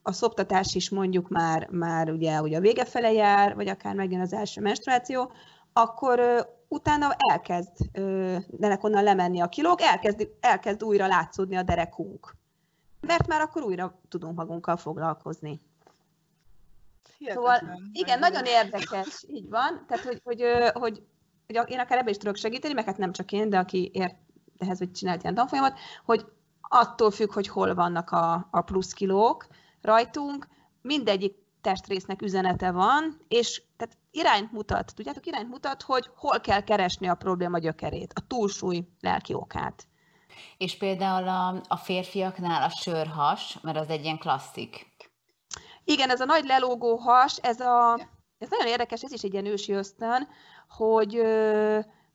[0.03, 4.21] a szoptatás is mondjuk már, már ugye, ugye a vége fele jár, vagy akár megjön
[4.21, 5.33] az első menstruáció,
[5.73, 7.71] akkor utána elkezd
[8.81, 12.37] onnan lemenni a kilók, elkezd, elkezd újra látszódni a derekunk.
[13.01, 15.61] Mert már akkor újra tudunk magunkkal foglalkozni.
[17.19, 17.59] Hihetetlen.
[17.59, 19.85] Szóval igen, nagyon érdekes, így van.
[19.89, 21.03] Tehát, hogy, hogy, hogy,
[21.47, 24.17] hogy én akár ebben is tudok segíteni, meg hát nem csak én, de aki ért
[24.59, 26.27] ehhez, hogy csinált ilyen tanfolyamat, hogy
[26.61, 29.47] attól függ, hogy hol vannak a, a plusz kilók
[29.81, 30.49] rajtunk,
[30.83, 37.09] mindegyik testrésznek üzenete van, és tehát irányt mutat, tudjátok, irányt mutat, hogy hol kell keresni
[37.09, 39.87] a probléma gyökerét, a túlsúly lelki okát.
[40.57, 44.87] És például a, a férfiaknál a sörhas, mert az egy ilyen klasszik.
[45.85, 47.95] Igen, ez a nagy lelógó has, ez, a,
[48.39, 50.29] ez nagyon érdekes, ez is egy ilyen ősi ösztön,
[50.69, 51.23] hogy,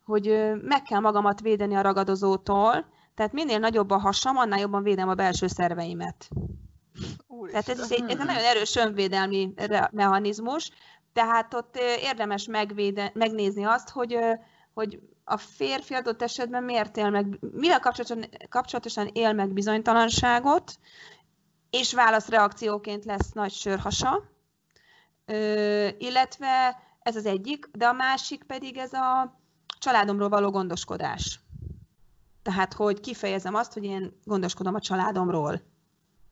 [0.04, 5.10] hogy meg kell magamat védeni a ragadozótól, tehát minél nagyobb a hasam, annál jobban védem
[5.10, 6.30] a belső szerveimet.
[7.52, 9.54] Tehát ez, egy, ez egy nagyon erős önvédelmi
[9.92, 10.72] mechanizmus,
[11.14, 14.18] tehát ott érdemes megvéde, megnézni azt, hogy,
[14.74, 20.80] hogy a férfi adott esetben miért él meg, mivel kapcsolatosan, kapcsolatosan él meg bizonytalanságot,
[21.70, 24.24] és válaszreakcióként lesz nagy sörhasa,
[25.98, 29.40] illetve ez az egyik, de a másik pedig ez a
[29.80, 31.40] családomról való gondoskodás.
[32.42, 35.62] Tehát, hogy kifejezem azt, hogy én gondoskodom a családomról.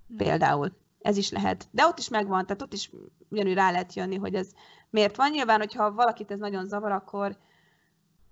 [0.07, 0.17] Hmm.
[0.17, 0.71] Például.
[1.01, 1.67] Ez is lehet.
[1.71, 2.91] De ott is megvan, tehát ott is
[3.29, 4.49] ugyanúgy rá lehet jönni, hogy ez
[4.89, 5.29] miért van.
[5.31, 7.37] Nyilván, hogyha valakit ez nagyon zavar, akkor,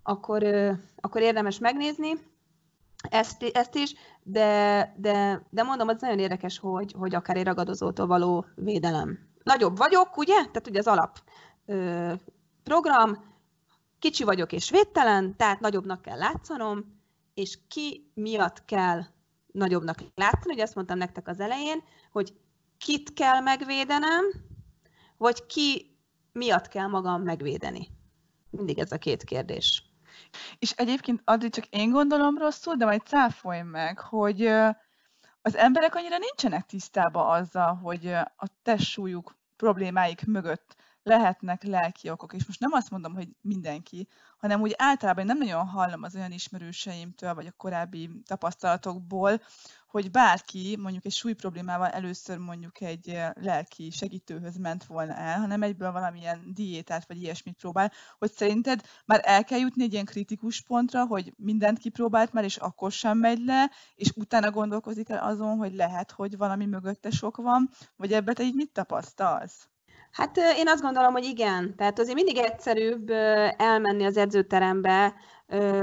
[0.04, 0.44] akkor,
[0.96, 2.14] akkor érdemes megnézni
[3.10, 8.08] ezt, ezt is, de, de, de mondom, az nagyon érdekes, hogy, hogy akár egy ragadozótól
[8.08, 9.20] való védelem.
[9.44, 10.34] Nagyobb vagyok, ugye?
[10.34, 11.20] Tehát ugye az alap
[12.64, 13.18] program,
[14.00, 17.02] kicsi vagyok és védtelen, tehát nagyobbnak kell látszanom,
[17.34, 19.02] és ki miatt kell
[19.52, 22.34] nagyobbnak látszani, ugye ezt mondtam nektek az elején, hogy
[22.80, 24.24] kit kell megvédenem,
[25.18, 25.98] vagy ki
[26.32, 27.88] miatt kell magam megvédeni.
[28.50, 29.84] Mindig ez a két kérdés.
[30.60, 34.46] És egyébként addig csak én gondolom rosszul, de majd cáfolj meg, hogy
[35.42, 42.46] az emberek annyira nincsenek tisztában azzal, hogy a testsúlyuk problémáik mögött lehetnek lelki okok, és
[42.46, 47.34] most nem azt mondom, hogy mindenki, hanem úgy általában nem nagyon hallom az olyan ismerőseimtől,
[47.34, 49.42] vagy a korábbi tapasztalatokból,
[49.90, 55.62] hogy bárki mondjuk egy súly problémával először mondjuk egy lelki segítőhöz ment volna el, hanem
[55.62, 60.62] egyből valamilyen diétát vagy ilyesmit próbál, hogy szerinted már el kell jutni egy ilyen kritikus
[60.62, 65.58] pontra, hogy mindent kipróbált már, és akkor sem megy le, és utána gondolkozik el azon,
[65.58, 69.68] hogy lehet, hogy valami mögötte sok van, vagy ebbe te így mit tapasztalsz?
[70.12, 71.76] Hát én azt gondolom, hogy igen.
[71.76, 73.10] Tehát azért mindig egyszerűbb
[73.58, 75.14] elmenni az edzőterembe,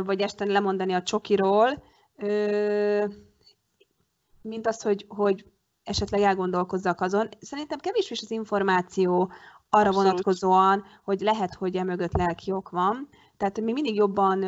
[0.04, 1.82] vagy este lemondani a csokiról,
[4.46, 5.44] mint az, hogy, hogy
[5.82, 7.28] esetleg elgondolkozzak azon.
[7.40, 9.32] Szerintem kevés is az információ
[9.70, 9.94] arra Abszolút.
[9.94, 13.08] vonatkozóan, hogy lehet, hogy emögött lelki ok van.
[13.36, 14.44] Tehát mi mindig jobban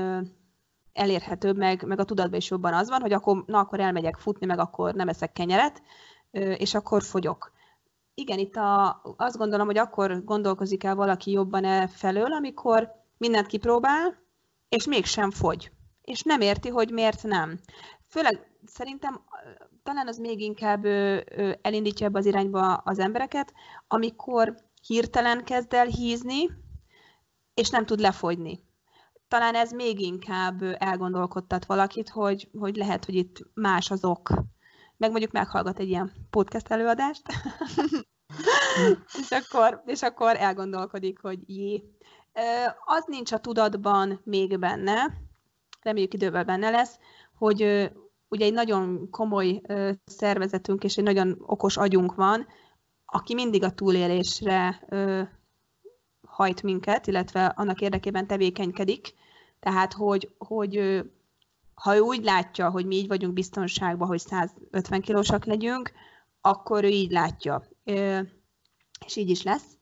[0.92, 4.46] elérhetőbb, meg, meg a tudatban is jobban az van, hogy akkor, na, akkor elmegyek futni,
[4.46, 5.82] meg akkor nem eszek kenyeret,
[6.56, 7.52] és akkor fogyok
[8.18, 13.46] igen, itt a, azt gondolom, hogy akkor gondolkozik el valaki jobban e felől, amikor mindent
[13.46, 14.16] kipróbál,
[14.68, 15.70] és mégsem fogy.
[16.02, 17.58] És nem érti, hogy miért nem.
[18.08, 19.24] Főleg szerintem
[19.82, 20.84] talán az még inkább
[21.62, 23.52] elindítja ebbe az irányba az embereket,
[23.86, 24.54] amikor
[24.86, 26.50] hirtelen kezd el hízni,
[27.54, 28.66] és nem tud lefogyni.
[29.28, 34.30] Talán ez még inkább elgondolkodtat valakit, hogy, hogy lehet, hogy itt más az ok.
[34.96, 37.22] Meg mondjuk meghallgat egy ilyen podcast előadást,
[39.20, 41.84] és, akkor, és akkor elgondolkodik, hogy jé.
[42.84, 45.14] Az nincs a tudatban még benne,
[45.82, 46.98] reméljük idővel benne lesz,
[47.38, 47.90] hogy
[48.28, 49.60] ugye egy nagyon komoly
[50.04, 52.46] szervezetünk és egy nagyon okos agyunk van,
[53.04, 54.86] aki mindig a túlélésre
[56.26, 59.14] hajt minket, illetve annak érdekében tevékenykedik.
[59.60, 61.02] Tehát, hogy, hogy
[61.74, 65.92] ha ő úgy látja, hogy mi így vagyunk biztonságban, hogy 150 kilósak legyünk,
[66.40, 67.68] akkor ő így látja.
[69.06, 69.76] És így is lesz.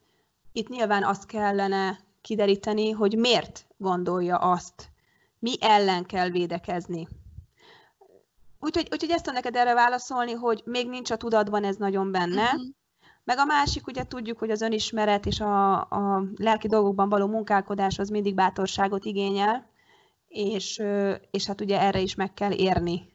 [0.52, 4.90] Itt nyilván azt kellene kideríteni, hogy miért gondolja azt,
[5.38, 7.08] mi ellen kell védekezni.
[8.58, 12.44] Úgyhogy, úgyhogy ezt tudom neked erre válaszolni, hogy még nincs a tudatban ez nagyon benne,
[12.44, 12.74] uh-huh.
[13.26, 17.98] Meg a másik, ugye tudjuk, hogy az önismeret és a, a lelki dolgokban való munkálkodás
[17.98, 19.70] az mindig bátorságot igényel,
[20.28, 20.82] és,
[21.30, 23.08] és hát ugye erre is meg kell érni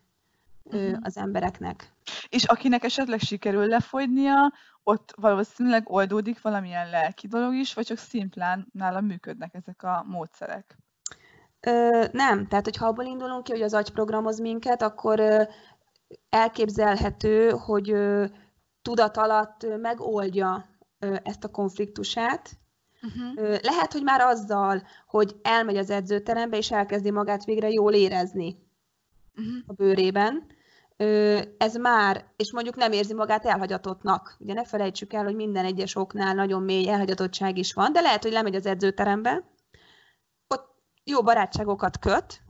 [0.64, 0.98] uh-huh.
[1.02, 1.94] az embereknek.
[2.30, 8.68] És akinek esetleg sikerül lefogynia, ott valószínűleg oldódik valamilyen lelki dolog is, vagy csak szimplán
[8.72, 10.78] nála működnek ezek a módszerek?
[11.68, 15.44] Ö, nem, tehát hogyha abból indulunk ki, hogy az agy programoz minket, akkor ö,
[16.30, 18.26] elképzelhető, hogy ö,
[18.82, 20.66] tudat alatt ö, megoldja
[21.00, 22.50] ö, ezt a konfliktusát.
[23.02, 23.60] Uh-huh.
[23.62, 28.58] Lehet, hogy már azzal, hogy elmegy az edzőterembe, és elkezdi magát végre jól érezni
[29.38, 29.56] uh-huh.
[29.68, 30.48] a bőrében,
[31.58, 34.36] ez már, és mondjuk nem érzi magát elhagyatottnak.
[34.40, 38.24] Ugye ne felejtsük el, hogy minden egyes oknál nagyon mély elhagyatottság is van, de lehet,
[38.24, 39.44] hogy lemegy az edzőterembe,
[41.12, 42.42] jó barátságokat köt,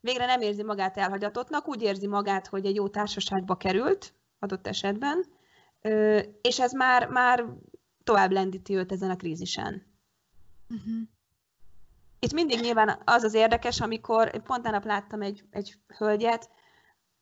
[0.00, 5.24] végre nem érzi magát elhagyatottnak, úgy érzi magát, hogy egy jó társaságba került, adott esetben,
[6.40, 7.44] és ez már, már
[8.04, 9.86] tovább lendíti őt ezen a krízisen.
[10.68, 11.08] Uh-huh.
[12.18, 16.50] Itt mindig nyilván az az érdekes, amikor pont nap láttam egy, egy hölgyet,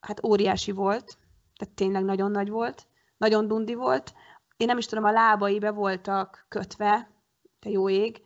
[0.01, 1.19] hát óriási volt,
[1.57, 4.15] tehát tényleg nagyon nagy volt, nagyon dundi volt.
[4.57, 7.11] Én nem is tudom, a lábai be voltak kötve,
[7.59, 8.23] te jó ég,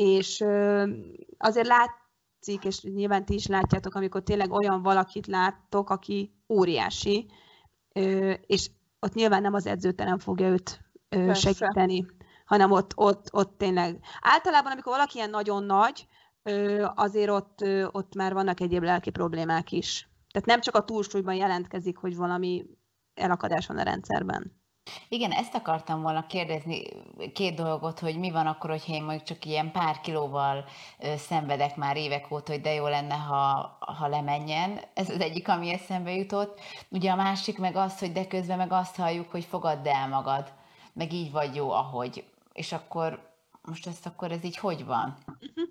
[0.00, 0.44] és
[1.38, 7.30] azért látszik, és nyilván ti is látjátok, amikor tényleg olyan valakit láttok, aki óriási,
[8.46, 11.52] és ott nyilván nem az edzőterem fogja őt Persze.
[11.52, 12.06] segíteni,
[12.44, 14.00] hanem ott, ott, ott tényleg.
[14.20, 16.06] Általában, amikor valaki ilyen nagyon nagy,
[16.94, 20.08] azért ott, ott már vannak egyéb lelki problémák is.
[20.30, 22.66] Tehát nem csak a túlsúlyban jelentkezik, hogy valami
[23.14, 24.59] elakadás van a rendszerben.
[25.08, 26.82] Igen, ezt akartam volna kérdezni,
[27.34, 30.64] két dolgot, hogy mi van akkor, hogyha én mondjuk csak ilyen pár kilóval
[31.16, 34.80] szenvedek már évek óta, hogy de jó lenne, ha, ha lemenjen.
[34.94, 36.60] Ez az egyik, ami eszembe jutott.
[36.88, 40.52] Ugye a másik meg az, hogy de közben meg azt halljuk, hogy fogadd el magad,
[40.92, 42.24] meg így vagy jó, ahogy.
[42.52, 43.28] És akkor
[43.62, 45.16] most ezt akkor ez így hogy van?
[45.26, 45.68] Uh-huh.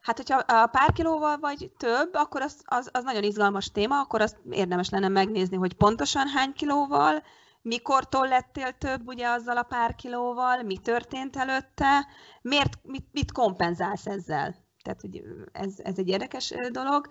[0.00, 4.20] Hát, hogyha a pár kilóval vagy több, akkor az, az, az nagyon izgalmas téma, akkor
[4.20, 7.22] azt érdemes lenne megnézni, hogy pontosan hány kilóval,
[7.68, 12.06] mikortól lettél több ugye azzal a pár kilóval, mi történt előtte,
[12.42, 14.54] miért, mit, mit kompenzálsz ezzel.
[14.82, 17.08] Tehát hogy ez, ez egy érdekes dolog.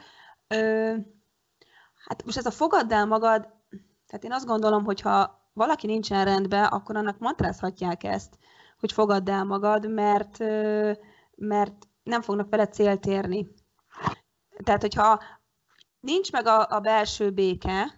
[2.08, 3.48] Hát most ez a fogadd el magad,
[4.08, 8.38] tehát én azt gondolom, hogy ha valaki nincsen rendben, akkor annak matrázhatják ezt,
[8.80, 10.38] hogy fogadd el magad, mert,
[11.36, 13.48] mert nem fognak vele célt érni.
[14.64, 15.24] Tehát, hogyha
[16.00, 17.97] nincs meg a, a belső béke, ö,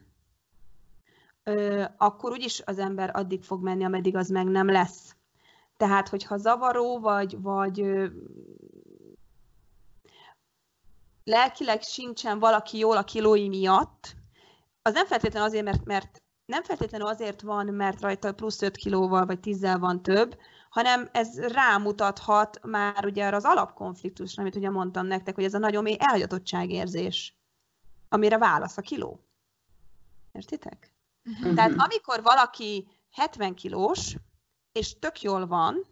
[1.97, 5.15] akkor úgyis az ember addig fog menni, ameddig az meg nem lesz.
[5.77, 8.09] Tehát, hogyha zavaró vagy, vagy
[11.23, 14.15] lelkileg sincsen valaki jól a kilói miatt,
[14.81, 19.25] az nem feltétlenül azért, mert, mert nem feltétlenül azért van, mert rajta plusz 5 kilóval
[19.25, 20.37] vagy 10 van több,
[20.69, 25.57] hanem ez rámutathat már ugye arra az alapkonfliktusra, amit ugye mondtam nektek, hogy ez a
[25.57, 27.37] nagyon mély elhagyatottságérzés,
[28.09, 29.23] amire válasz a kiló.
[30.31, 30.93] Értitek?
[31.25, 31.53] Uh-huh.
[31.53, 34.15] Tehát amikor valaki 70 kilós,
[34.71, 35.85] és tök jól van,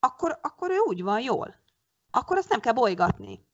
[0.00, 1.54] akkor, akkor ő úgy van jól.
[2.10, 3.46] Akkor azt nem kell bolygatni.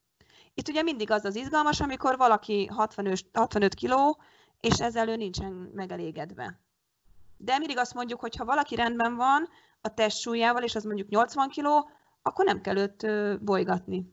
[0.55, 4.21] Itt ugye mindig az az izgalmas, amikor valaki 65, 65 kiló,
[4.61, 6.61] és ezzel ő nincsen megelégedve.
[7.37, 9.49] De mindig azt mondjuk, hogy ha valaki rendben van,
[9.81, 11.67] a testsúlyával, és az mondjuk 80 kg,
[12.23, 13.07] akkor nem kell őt
[13.45, 14.13] bolygatni.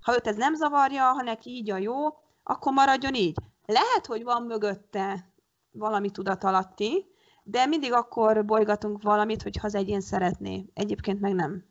[0.00, 2.06] Ha őt ez nem zavarja, ha neki így a jó,
[2.42, 3.36] akkor maradjon így.
[3.66, 5.32] Lehet, hogy van mögötte
[5.70, 7.06] valami tudatalatti,
[7.42, 10.64] de mindig akkor bolygatunk valamit, hogyha az egyén szeretné.
[10.74, 11.64] Egyébként meg nem.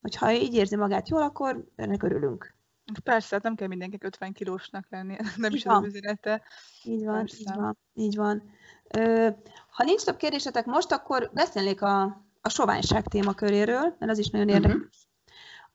[0.00, 2.54] Hogyha így érzi magát jól, akkor ennek örülünk.
[3.02, 5.76] Persze, hát nem kell mindenkinek 50 kilósnak lenni, nem így is van.
[5.76, 6.42] az üzenete.
[6.82, 7.36] Így van, Persze.
[7.38, 8.42] így van, így van.
[8.88, 9.28] Ö,
[9.70, 12.02] ha nincs több kérdésetek most, akkor beszélnék a,
[12.40, 14.56] a soványság témaköréről, mert az is nagyon mhm.
[14.56, 14.76] érdekes.
[14.76, 14.94] Uh-huh.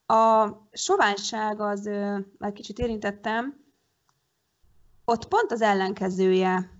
[0.06, 1.84] A soványság az,
[2.38, 3.60] már kicsit érintettem,
[5.04, 6.70] ott pont az ellenkezője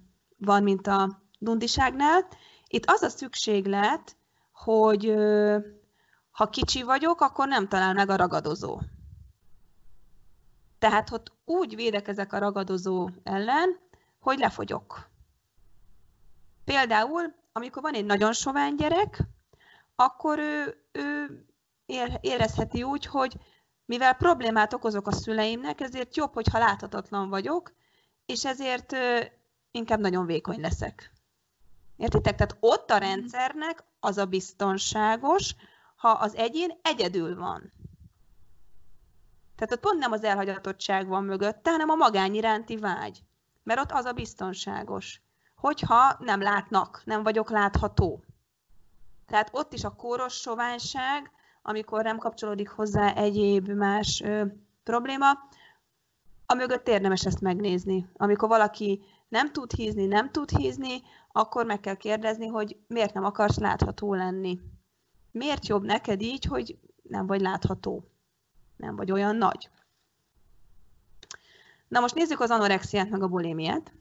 [0.44, 2.26] van, mint a dundiságnál.
[2.66, 4.16] Itt az a szükséglet,
[4.52, 5.14] hogy
[6.30, 8.80] ha kicsi vagyok, akkor nem talál meg a ragadozó.
[10.78, 13.78] Tehát ott úgy védekezek a ragadozó ellen,
[14.20, 15.10] hogy lefogyok.
[16.64, 19.22] Például, amikor van egy nagyon sovány gyerek,
[19.96, 21.40] akkor ő, ő
[22.20, 23.36] érezheti úgy, hogy
[23.84, 27.72] mivel problémát okozok a szüleimnek, ezért jobb, hogyha láthatatlan vagyok,
[28.26, 28.96] és ezért
[29.72, 31.12] inkább nagyon vékony leszek.
[31.96, 32.36] Értitek?
[32.36, 35.54] Tehát ott a rendszernek az a biztonságos,
[35.96, 37.72] ha az egyén egyedül van.
[39.56, 43.22] Tehát ott pont nem az elhagyatottság van mögötte, hanem a magány iránti vágy.
[43.62, 45.20] Mert ott az a biztonságos.
[45.56, 48.24] Hogyha nem látnak, nem vagyok látható.
[49.26, 51.30] Tehát ott is a kóros soványság,
[51.62, 54.44] amikor nem kapcsolódik hozzá egyéb más ö,
[54.84, 55.30] probléma,
[56.46, 58.08] a mögött érdemes ezt megnézni.
[58.16, 61.02] Amikor valaki nem tud hízni, nem tud hízni,
[61.32, 64.60] akkor meg kell kérdezni, hogy miért nem akarsz látható lenni.
[65.30, 68.04] Miért jobb neked így, hogy nem vagy látható?
[68.76, 69.70] Nem vagy olyan nagy.
[71.88, 73.92] Na most nézzük az anorexiát meg a bulémiát.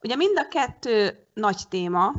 [0.00, 2.12] Ugye mind a kettő nagy téma,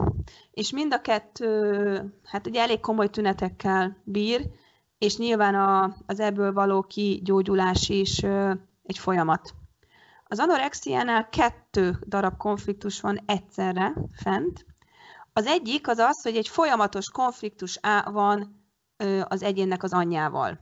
[0.52, 4.50] és mind a kettő, hát ugye elég komoly tünetekkel bír,
[4.98, 8.24] és nyilván a, az ebből való kigyógyulás is
[8.84, 9.54] egy folyamat.
[10.34, 14.66] Az anorexiánál kettő darab konfliktus van egyszerre fent.
[15.34, 18.66] Az egyik az az, hogy egy folyamatos konfliktus van
[19.24, 20.60] az egyénnek az anyjával,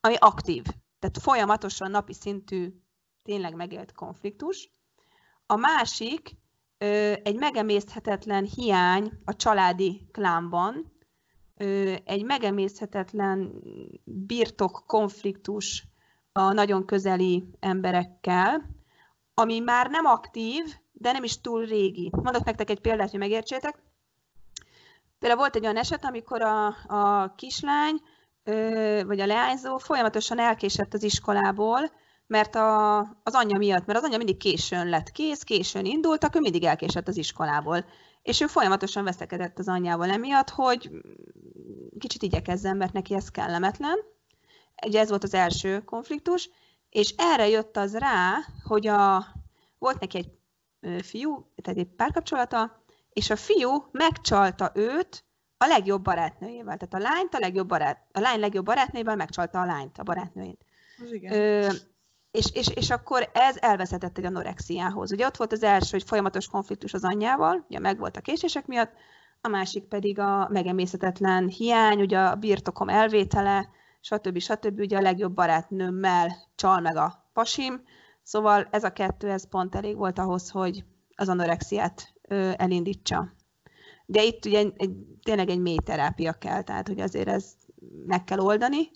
[0.00, 0.64] ami aktív.
[0.98, 2.72] Tehát folyamatosan napi szintű,
[3.22, 4.70] tényleg megélt konfliktus.
[5.46, 6.36] A másik
[7.22, 10.92] egy megemészhetetlen hiány a családi klánban,
[12.04, 13.52] egy megemészhetetlen
[14.04, 15.86] birtok konfliktus
[16.32, 18.76] a nagyon közeli emberekkel,
[19.38, 22.10] ami már nem aktív, de nem is túl régi.
[22.22, 23.82] Mondok nektek egy példát, hogy megértsétek.
[25.18, 28.00] Például volt egy olyan eset, amikor a, a kislány,
[29.06, 31.90] vagy a leányzó folyamatosan elkésett az iskolából,
[32.26, 36.40] mert a, az anyja miatt, mert az anyja mindig későn lett kész, későn indultak, ő
[36.40, 37.84] mindig elkésett az iskolából.
[38.22, 40.90] És ő folyamatosan veszekedett az anyjával emiatt, hogy
[41.98, 43.98] kicsit igyekezzen, mert neki ez kellemetlen.
[44.86, 46.50] Ugye ez volt az első konfliktus,
[46.90, 49.26] és erre jött az rá, hogy a,
[49.78, 50.30] volt neki egy
[51.02, 52.82] fiú, tehát egy párkapcsolata,
[53.12, 55.24] és a fiú megcsalta őt
[55.56, 56.76] a legjobb barátnőjével.
[56.76, 60.64] Tehát a lányt a legjobb barát, a lány legjobb barátnőjével megcsalta a lányt, a barátnőjét.
[61.10, 61.32] igen.
[61.32, 61.68] Ö,
[62.30, 65.12] és, és, és akkor ez elvezetett egy anorexiához.
[65.12, 68.66] Ugye ott volt az első, hogy folyamatos konfliktus az anyjával, ugye meg volt a késések
[68.66, 68.92] miatt,
[69.40, 73.68] a másik pedig a megemészetetlen hiány, ugye a birtokom elvétele,
[74.08, 74.38] stb.
[74.38, 74.80] stb.
[74.80, 77.82] Ugye a legjobb barátnőmmel csal meg a pasim,
[78.22, 80.84] szóval ez a kettő, ez pont elég volt ahhoz, hogy
[81.14, 82.14] az anorexiát
[82.56, 83.32] elindítsa.
[84.06, 84.92] De itt ugye egy,
[85.22, 87.54] tényleg egy mély terápia kell, tehát hogy azért ez
[88.06, 88.90] meg kell oldani,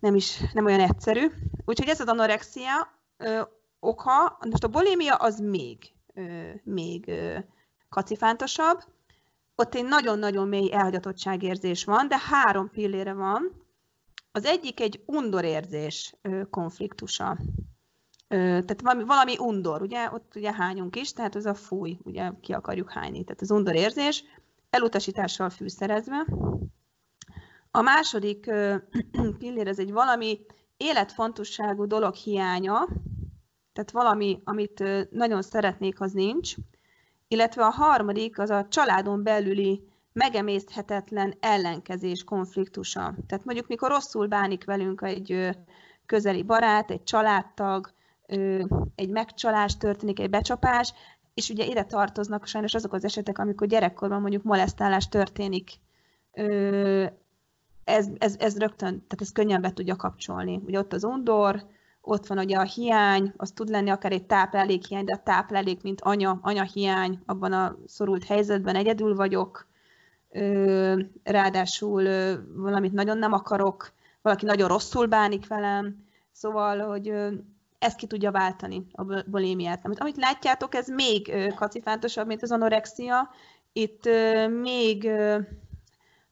[0.00, 1.26] nem is nem olyan egyszerű.
[1.64, 3.40] Úgyhogy ez az anorexia ö,
[3.80, 7.38] oka, most a bulimia az még, ö, még ö,
[7.88, 8.78] kacifántosabb.
[9.54, 13.67] Ott egy nagyon-nagyon mély elhagyatottságérzés van, de három pillére van.
[14.38, 16.14] Az egyik egy undorérzés
[16.50, 17.38] konfliktusa.
[18.28, 22.52] Tehát valami, valami undor, ugye, ott ugye hányunk is, tehát ez a fúj, ugye ki
[22.52, 23.24] akarjuk hányni.
[23.24, 24.24] Tehát az undorérzés
[24.70, 26.26] elutasítással fűszerezve.
[27.70, 28.50] A második
[29.38, 30.40] pillér, ez egy valami
[30.76, 32.88] életfontosságú dolog hiánya,
[33.72, 36.54] tehát valami, amit nagyon szeretnék, az nincs.
[37.28, 43.14] Illetve a harmadik, az a családon belüli megemészthetetlen ellenkezés konfliktusa.
[43.26, 45.56] Tehát mondjuk, mikor rosszul bánik velünk egy
[46.06, 47.92] közeli barát, egy családtag,
[48.94, 50.92] egy megcsalás történik, egy becsapás,
[51.34, 55.70] és ugye ide tartoznak sajnos azok az esetek, amikor gyerekkorban mondjuk molesztálás történik.
[57.84, 60.60] Ez, ez, ez rögtön, tehát ez könnyen be tudja kapcsolni.
[60.66, 61.66] Ugye ott az undor,
[62.00, 66.00] ott van ugye a hiány, az tud lenni akár egy táplálékhiány, de a táplálék, mint
[66.00, 69.67] anya, anya hiány, abban a szorult helyzetben egyedül vagyok,
[71.22, 72.02] ráadásul
[72.56, 77.12] valamit nagyon nem akarok, valaki nagyon rosszul bánik velem, szóval, hogy
[77.78, 79.84] ezt ki tudja váltani a bulémiát.
[79.84, 83.30] Amit, amit látjátok, ez még kacifántosabb, mint az anorexia,
[83.72, 84.08] itt
[84.60, 85.10] még,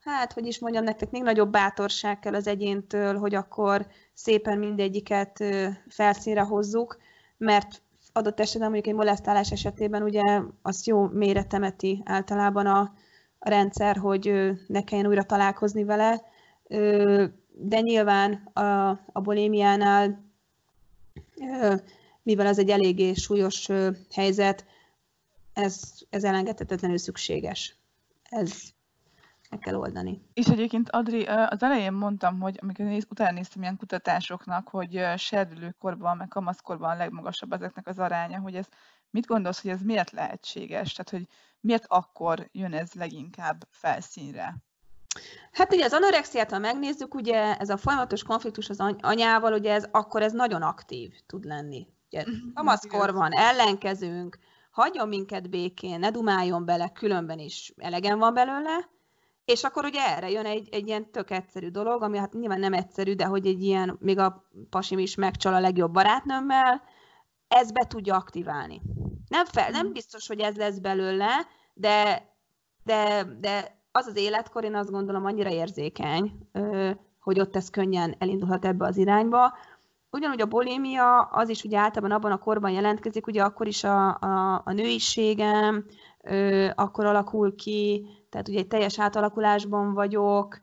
[0.04, 5.44] hát hogy is mondjam nektek, még nagyobb bátorság kell az egyéntől, hogy akkor szépen mindegyiket
[5.88, 6.98] felszínre hozzuk,
[7.36, 7.82] mert
[8.12, 12.92] adott esetben mondjuk egy molesztálás esetében ugye azt jó mélyre temeti általában a,
[13.38, 16.22] a rendszer, hogy ne kelljen újra találkozni vele,
[17.52, 20.24] de nyilván a, a bulémiánál,
[22.22, 23.68] mivel ez egy eléggé súlyos
[24.12, 24.66] helyzet,
[25.52, 25.80] ez,
[26.10, 27.76] ez elengedhetetlenül szükséges.
[28.22, 28.62] Ez
[29.50, 30.22] meg kell oldani.
[30.34, 36.16] És egyébként, Adri, az elején mondtam, hogy amikor néz, utána néztem ilyen kutatásoknak, hogy serdülőkorban,
[36.16, 38.68] meg kamaszkorban a legmagasabb ezeknek az aránya, hogy ez
[39.10, 40.92] mit gondolsz, hogy ez miért lehetséges?
[40.92, 41.26] Tehát, hogy
[41.66, 44.56] miért akkor jön ez leginkább felszínre?
[45.52, 49.88] Hát ugye az anorexiát, ha megnézzük, ugye ez a folyamatos konfliktus az anyával, ugye ez
[49.90, 51.86] akkor ez nagyon aktív tud lenni.
[52.10, 54.38] Ugye mhm, kamaszkorban ellenkezünk,
[54.70, 58.88] hagyjon minket békén, ne dumáljon bele, különben is elegen van belőle,
[59.44, 62.72] és akkor ugye erre jön egy, egy ilyen tök egyszerű dolog, ami hát nyilván nem
[62.72, 66.82] egyszerű, de hogy egy ilyen, még a pasim is megcsal a legjobb barátnőmmel,
[67.48, 68.82] ez be tudja aktiválni.
[69.28, 69.92] Nem, fel, nem mhm.
[69.92, 72.28] biztos, hogy ez lesz belőle, de,
[72.84, 76.32] de, de az az életkor, én azt gondolom, annyira érzékeny,
[77.20, 79.54] hogy ott ez könnyen elindulhat ebbe az irányba.
[80.10, 84.18] Ugyanúgy a bulimia, az is ugye általában abban a korban jelentkezik, ugye akkor is a,
[84.20, 85.86] a, a nőiségem,
[86.74, 90.60] akkor alakul ki, tehát ugye egy teljes átalakulásban vagyok,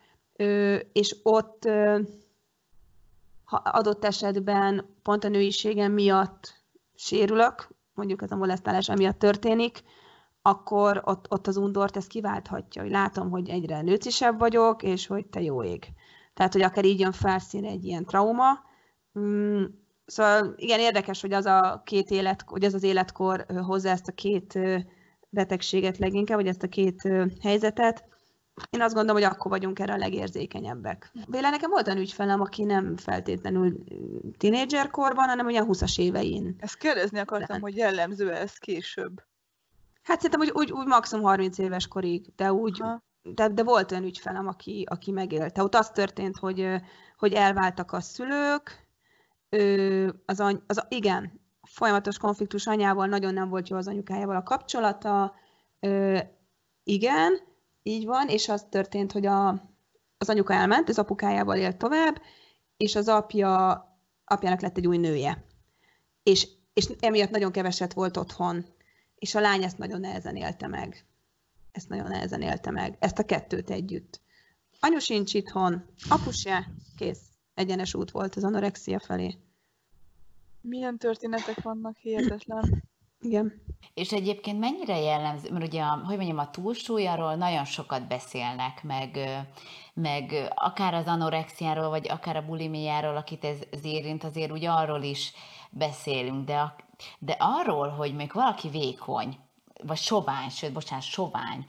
[0.93, 1.70] és ott
[3.43, 6.64] ha adott esetben pont a nőiségem miatt
[6.95, 9.82] sérülök, mondjuk ez a molesztálás miatt történik,
[10.41, 15.26] akkor ott, ott az undort ez kiválthatja, hogy látom, hogy egyre nőcisebb vagyok, és hogy
[15.26, 15.94] te jó ég.
[16.34, 18.60] Tehát, hogy akár így jön felszín egy ilyen trauma.
[19.20, 19.64] Mm,
[20.06, 24.12] szóval igen, érdekes, hogy az a két élet, hogy az az életkor hozza ezt a
[24.12, 24.60] két
[25.30, 27.10] betegséget leginkább, vagy ezt a két
[27.41, 28.06] helyzetet.
[28.70, 31.12] Én azt gondolom, hogy akkor vagyunk erre a legérzékenyebbek.
[31.28, 33.84] Véle nekem volt olyan ügyfelem, aki nem feltétlenül
[34.38, 36.56] tínédzserkorban, hanem ugye a 20-as évein.
[36.60, 37.62] Ezt kérdezni akartam, de.
[37.62, 39.24] hogy jellemző ez később.
[40.04, 42.84] Hát szerintem úgy, úgy, úgy maximum 30 éves korig, de úgy,
[43.22, 45.64] de, de volt olyan ügyfelem, aki, aki megélte.
[45.64, 46.68] Ott az történt, hogy,
[47.18, 48.88] hogy elváltak a szülők,
[50.26, 55.36] az, any, az, igen, folyamatos konfliktus anyával, nagyon nem volt jó az anyukájával a kapcsolata,
[56.84, 57.39] igen,
[57.84, 59.49] így van, és az történt, hogy a,
[60.17, 62.21] az anyuka elment, az apukájával élt tovább,
[62.77, 63.84] és az apja,
[64.25, 65.45] apjának lett egy új nője.
[66.23, 68.65] És, és emiatt nagyon keveset volt otthon
[69.23, 71.05] és a lány ezt nagyon nehezen élte meg.
[71.71, 72.97] Ezt nagyon nehezen élte meg.
[72.99, 74.21] Ezt a kettőt együtt.
[74.79, 77.21] Anyu sincs itthon, apu se, kész.
[77.53, 79.38] Egyenes út volt az anorexia felé.
[80.61, 82.84] Milyen történetek vannak, hihetetlen.
[83.24, 83.61] Igen.
[83.93, 89.19] És egyébként mennyire jellemző, mert ugye, a, hogy mondjam, a túlsúlyáról nagyon sokat beszélnek, meg,
[89.93, 95.01] meg akár az anorexiáról, vagy akár a bulimiáról, akit ez, ez érint, azért úgy arról
[95.01, 95.34] is
[95.69, 96.76] beszélünk, de a,
[97.19, 99.38] de arról, hogy még valaki vékony,
[99.84, 101.65] vagy sovány, sőt, bocsánat, sovány,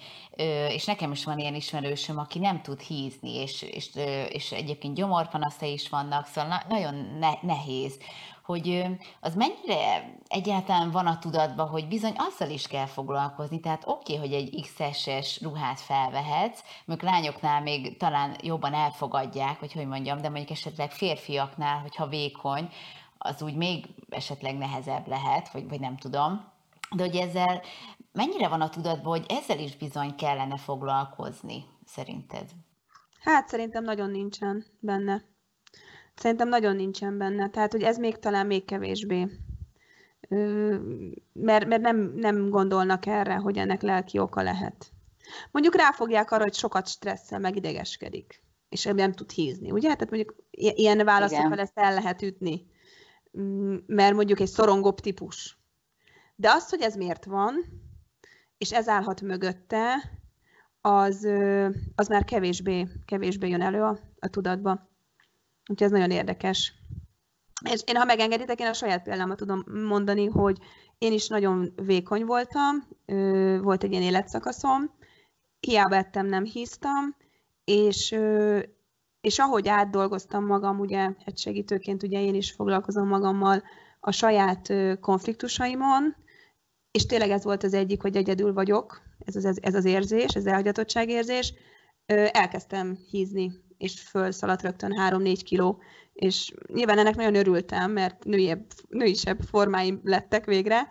[0.68, 3.90] és nekem is van ilyen ismerősöm, aki nem tud hízni, és, és,
[4.28, 6.94] és egyébként gyomorpanaszai is vannak, szóval nagyon
[7.42, 7.98] nehéz,
[8.44, 8.86] hogy
[9.20, 14.28] az mennyire egyáltalán van a tudatban, hogy bizony azzal is kell foglalkozni, tehát oké, okay,
[14.28, 20.28] hogy egy XS-es ruhát felvehetsz, mondjuk lányoknál még talán jobban elfogadják, vagy hogy mondjam, de
[20.28, 22.68] mondjuk esetleg férfiaknál, hogyha vékony,
[23.18, 26.52] az úgy még esetleg nehezebb lehet, vagy, vagy nem tudom.
[26.96, 27.62] De hogy ezzel
[28.12, 32.50] mennyire van a tudatban, hogy ezzel is bizony kellene foglalkozni, szerinted?
[33.20, 35.22] Hát szerintem nagyon nincsen benne.
[36.14, 37.50] Szerintem nagyon nincsen benne.
[37.50, 39.28] Tehát, hogy ez még talán még kevésbé.
[41.32, 44.92] Mert, mert nem, nem gondolnak erre, hogy ennek lelki oka lehet.
[45.50, 49.94] Mondjuk ráfogják arra, hogy sokat stresszel, meg idegeskedik, és nem tud hízni, ugye?
[49.94, 52.66] Tehát mondjuk ilyen válaszokkal ezt el lehet ütni.
[53.86, 55.58] Mert mondjuk egy szorongóbb típus.
[56.36, 57.54] De az, hogy ez miért van,
[58.58, 60.12] és ez állhat mögötte,
[60.80, 61.28] az,
[61.94, 64.88] az már kevésbé, kevésbé jön elő a, a tudatba.
[65.70, 66.72] Úgyhogy ez nagyon érdekes.
[67.70, 70.58] És én, ha megengeditek, én a saját példámat tudom mondani, hogy
[70.98, 72.88] én is nagyon vékony voltam,
[73.62, 74.90] volt egy ilyen életszakaszom,
[75.60, 77.16] hiába ettem, nem híztam,
[77.64, 78.16] és,
[79.20, 83.62] és ahogy átdolgoztam magam, ugye egy segítőként ugye én is foglalkozom magammal
[84.00, 86.16] a saját konfliktusaimon,
[86.90, 90.46] és tényleg ez volt az egyik, hogy egyedül vagyok, ez az, ez az érzés, ez
[90.46, 91.52] elhagyatottság érzés,
[92.32, 99.40] elkezdtem hízni, és fölszaladt rögtön 3-4 kiló, és nyilván ennek nagyon örültem, mert nőiebb, nőisebb
[99.40, 100.88] formáim lettek végre,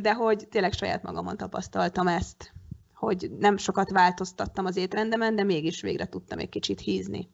[0.00, 2.52] de hogy tényleg saját magamon tapasztaltam ezt,
[2.94, 7.28] hogy nem sokat változtattam az étrendemen, de mégis végre tudtam egy kicsit hízni.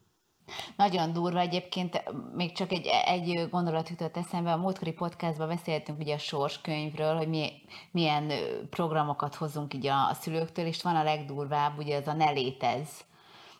[0.75, 2.03] Nagyon durva egyébként,
[2.35, 7.27] még csak egy, egy gondolat jutott eszembe, a múltkori podcastban beszéltünk ugye a sorskönyvről, hogy
[7.27, 7.51] mi,
[7.91, 8.31] milyen
[8.69, 12.89] programokat hozunk így a, a szülőktől, és van a legdurvább, ugye az a ne létez,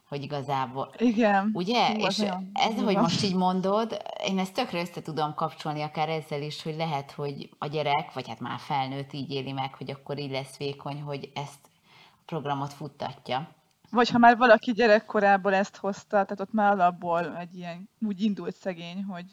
[0.07, 0.93] hogy igazából.
[0.97, 1.49] Igen.
[1.53, 1.87] Ugye?
[1.87, 2.19] Hú, és
[2.53, 6.75] ez, hogy most így mondod, én ezt tökre össze tudom kapcsolni akár ezzel is, hogy
[6.75, 10.57] lehet, hogy a gyerek, vagy hát már felnőtt így éli meg, hogy akkor így lesz
[10.57, 11.69] vékony, hogy ezt
[12.11, 13.55] a programot futtatja.
[13.91, 18.55] Vagy ha már valaki gyerekkorából ezt hozta, tehát ott már alapból egy ilyen, úgy indult
[18.55, 19.25] szegény, hogy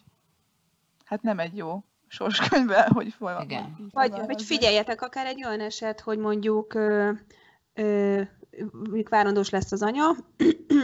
[1.05, 3.43] hát nem egy jó sorskönyvbe, hogy folyam.
[3.43, 3.89] Igen.
[3.93, 7.11] Vagy, vagy figyeljetek, akár egy olyan eset, hogy mondjuk ö,
[7.75, 8.22] ö,
[9.11, 10.16] várandós lesz az anya,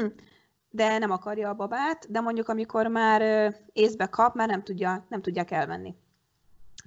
[0.70, 5.22] de nem akarja a babát, de mondjuk amikor már észbe kap, már nem, tudja, nem
[5.22, 5.94] tudják elvenni.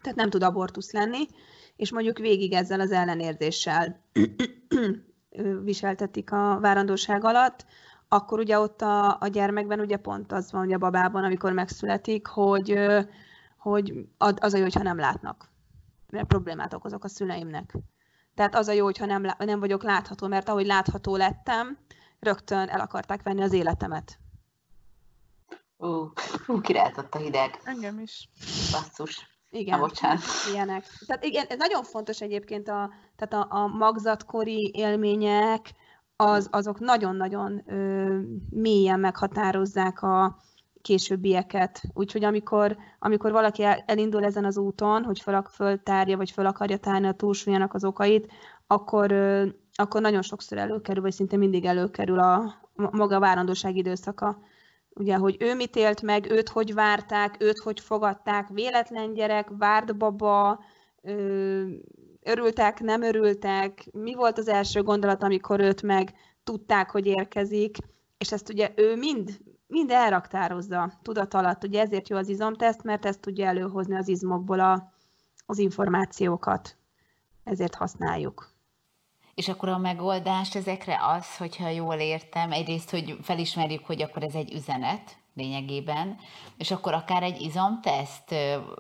[0.01, 1.27] Tehát nem tud abortusz lenni,
[1.75, 4.01] és mondjuk végig ezzel az ellenérzéssel
[5.63, 7.65] viseltetik a várandóság alatt,
[8.07, 12.27] akkor ugye ott a, a gyermekben ugye pont az van, hogy a babában, amikor megszületik,
[12.27, 12.79] hogy,
[13.57, 15.49] hogy az a jó, hogyha nem látnak.
[16.09, 17.73] Mert problémát okozok a szüleimnek.
[18.35, 21.77] Tehát az a jó, hogyha nem, nem vagyok látható, mert ahogy látható lettem,
[22.19, 24.19] rögtön el akarták venni az életemet.
[25.77, 27.59] Ú, fú, királtott a hideg.
[27.63, 28.29] Engem is.
[28.71, 29.31] Basszus.
[29.49, 30.21] Igen, Na, bocsánat.
[30.51, 30.85] ilyenek.
[31.05, 35.73] Tehát igen, ez nagyon fontos egyébként, a, tehát a, a magzatkori élmények,
[36.15, 38.19] az, azok nagyon-nagyon ö,
[38.49, 40.37] mélyen meghatározzák a
[40.83, 41.81] későbbieket.
[41.93, 47.07] Úgyhogy amikor, amikor valaki elindul ezen az úton, hogy fel, föltárja, vagy fel akarja tárni
[47.07, 48.31] a túlsúlyának az okait,
[48.67, 49.11] akkor,
[49.73, 54.41] akkor nagyon sokszor előkerül, vagy szinte mindig előkerül a, maga várandóság időszaka
[54.95, 59.97] ugye, hogy ő mit élt meg, őt hogy várták, őt hogy fogadták, véletlen gyerek, várt
[59.97, 60.63] baba,
[62.23, 66.13] örültek, nem örültek, mi volt az első gondolat, amikor őt meg
[66.43, 67.77] tudták, hogy érkezik,
[68.17, 69.39] és ezt ugye ő mind,
[69.73, 71.63] mind elraktározza tudat alatt.
[71.63, 74.93] Ugye ezért jó az izomteszt, mert ezt tudja előhozni az izmokból a,
[75.45, 76.75] az információkat.
[77.43, 78.51] Ezért használjuk.
[79.35, 84.33] És akkor a megoldás ezekre az, hogyha jól értem, egyrészt, hogy felismerjük, hogy akkor ez
[84.33, 86.17] egy üzenet lényegében,
[86.57, 88.35] és akkor akár egy izomteszt,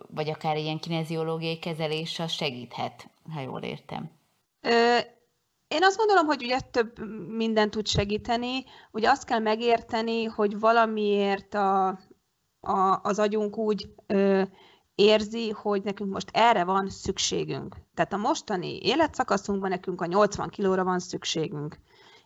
[0.07, 4.11] vagy akár ilyen kineziológiai kezelés az segíthet, ha jól értem.
[4.61, 4.97] Ö,
[5.73, 8.63] én azt gondolom, hogy ugye több minden tud segíteni.
[8.91, 11.87] Ugye azt kell megérteni, hogy valamiért a,
[12.59, 14.41] a, az agyunk úgy ö,
[14.95, 17.75] érzi, hogy nekünk most erre van szükségünk.
[17.93, 21.77] Tehát a mostani életszakaszunkban nekünk a 80 kilóra van szükségünk.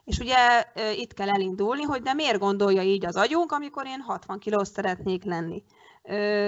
[0.04, 4.40] És ugye itt kell elindulni, hogy de miért gondolja így az agyunk, amikor én 60
[4.40, 5.64] kilós szeretnék lenni.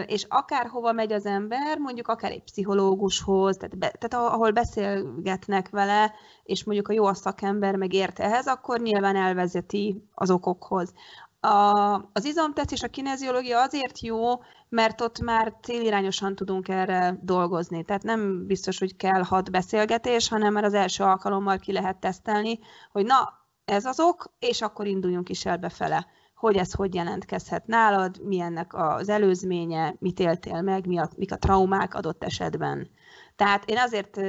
[0.06, 6.14] És akárhova megy az ember, mondjuk akár egy pszichológushoz, tehát, be, tehát ahol beszélgetnek vele,
[6.44, 10.94] és mondjuk a jó a szakember meg ehhez, akkor nyilván elvezeti az okokhoz.
[11.40, 17.84] A, az izomtest és a kineziológia azért jó, mert ott már célirányosan tudunk erre dolgozni.
[17.84, 22.60] Tehát nem biztos, hogy kell hat beszélgetés, hanem már az első alkalommal ki lehet tesztelni,
[22.92, 23.34] hogy na,
[23.66, 26.08] ez az ok, és akkor induljunk is el befele
[26.40, 31.32] hogy ez hogy jelentkezhet nálad, mi ennek az előzménye, mit éltél meg, mi a, mik
[31.32, 32.90] a traumák adott esetben.
[33.36, 34.20] Tehát én azért,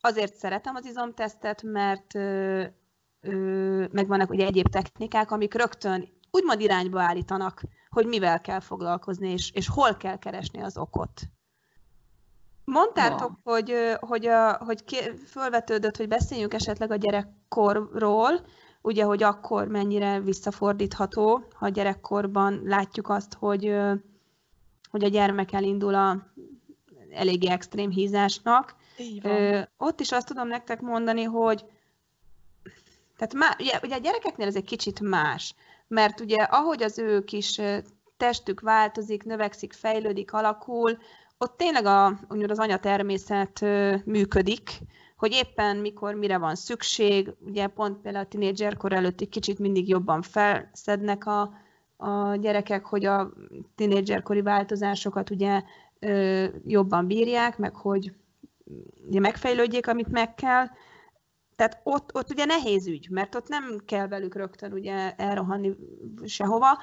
[0.00, 2.14] azért szeretem az izomtesztet, mert
[3.92, 9.68] megvannak ugye egyéb technikák, amik rögtön úgymond irányba állítanak, hogy mivel kell foglalkozni, és, és
[9.68, 11.20] hol kell keresni az okot.
[12.64, 13.52] Mondtátok, ja.
[13.52, 14.84] hogy, hogy, a, hogy
[15.26, 18.46] fölvetődött, hogy beszéljünk esetleg a gyerekkorról,
[18.88, 23.74] ugye, hogy akkor mennyire visszafordítható, ha gyerekkorban látjuk azt, hogy,
[24.90, 26.26] hogy a gyermek elindul a
[27.10, 28.74] eléggé extrém hízásnak.
[29.22, 31.64] Ö, ott is azt tudom nektek mondani, hogy
[33.16, 35.54] tehát má, ugye, ugye a gyerekeknél ez egy kicsit más
[35.88, 37.60] mert ugye ahogy az ő kis
[38.16, 40.98] testük változik, növekszik, fejlődik, alakul,
[41.38, 43.60] ott tényleg a, az anyatermészet
[44.04, 44.70] működik,
[45.18, 49.88] hogy éppen mikor, mire van szükség, ugye pont például a tinédzserkor előtt egy kicsit mindig
[49.88, 51.52] jobban felszednek a,
[51.96, 53.32] a gyerekek, hogy a
[53.74, 55.62] tinédzserkori változásokat ugye
[55.98, 58.12] ö, jobban bírják, meg hogy
[59.06, 60.66] ugye megfejlődjék, amit meg kell,
[61.56, 65.76] tehát ott, ott ugye nehéz ügy, mert ott nem kell velük rögtön ugye elrohanni
[66.24, 66.78] sehova,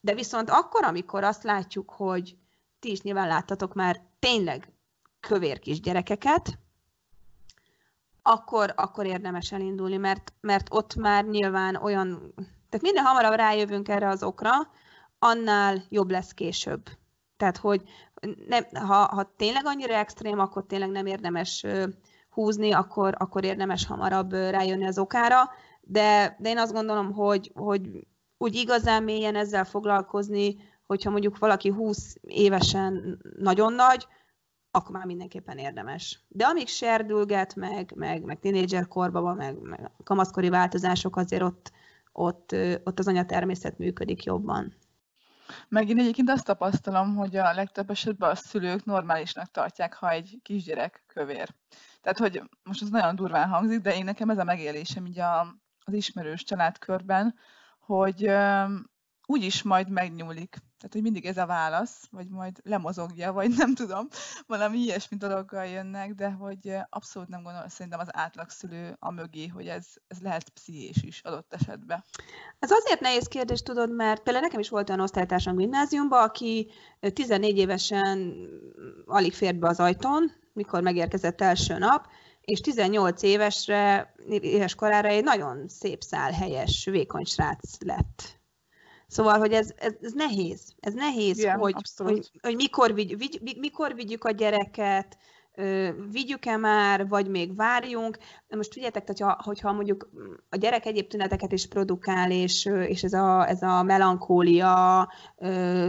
[0.00, 2.36] de viszont akkor, amikor azt látjuk, hogy
[2.78, 4.72] ti is nyilván láttatok már tényleg
[5.20, 6.58] kövér kis gyerekeket,
[8.28, 12.34] akkor, akkor érdemes elindulni, mert, mert ott már nyilván olyan,
[12.68, 14.50] tehát minél hamarabb rájövünk erre az okra,
[15.18, 16.82] annál jobb lesz később.
[17.36, 17.82] Tehát, hogy
[18.48, 21.66] nem, ha, ha tényleg annyira extrém, akkor tényleg nem érdemes
[22.30, 25.50] húzni, akkor, akkor érdemes hamarabb rájönni az okára,
[25.80, 28.06] de, de én azt gondolom, hogy, hogy
[28.38, 30.56] úgy igazán mélyen ezzel foglalkozni,
[30.86, 34.06] hogyha mondjuk valaki 20 évesen nagyon nagy,
[34.70, 36.20] akkor már mindenképpen érdemes.
[36.28, 41.72] De amíg serdülget, meg, meg, meg tínédzser korban van, meg, meg kamaszkori változások, azért ott,
[42.12, 42.54] ott,
[42.84, 44.76] ott az anyatermészet működik jobban.
[45.68, 50.38] Meg én egyébként azt tapasztalom, hogy a legtöbb esetben a szülők normálisnak tartják, ha egy
[50.42, 51.54] kisgyerek kövér.
[52.00, 55.40] Tehát, hogy most ez nagyon durván hangzik, de én nekem ez a megélésem így a,
[55.84, 57.34] az ismerős családkörben,
[57.78, 58.30] hogy
[59.26, 60.56] úgyis majd megnyúlik.
[60.78, 64.08] Tehát, hogy mindig ez a válasz, vagy majd lemozogja, vagy nem tudom,
[64.46, 69.66] valami ilyesmi dologgal jönnek, de hogy abszolút nem gondolom szerintem az átlagszülő a mögé, hogy
[69.66, 72.04] ez, ez lehet pszichés is adott esetben.
[72.58, 76.70] Ez azért nehéz kérdés, tudod, mert például nekem is volt olyan osztálytársam gimnáziumban, aki
[77.12, 78.34] 14 évesen
[79.06, 82.06] alig fért be az ajtón, mikor megérkezett első nap,
[82.40, 88.37] és 18 évesre, éves korára egy nagyon szép szál, helyes, vékony srác lett
[89.08, 90.74] Szóval, hogy ez, ez, ez nehéz.
[90.80, 95.18] Ez nehéz, Igen, hogy, hogy, hogy mikor, vigy, vigy, mikor vigyük a gyereket,
[96.10, 98.18] vigyük-e már, vagy még várjunk.
[98.48, 100.10] De most figyeljetek, hogyha, hogyha mondjuk
[100.48, 105.08] a gyerek egyéb tüneteket is produkál, és, és ez, a, ez a melankólia,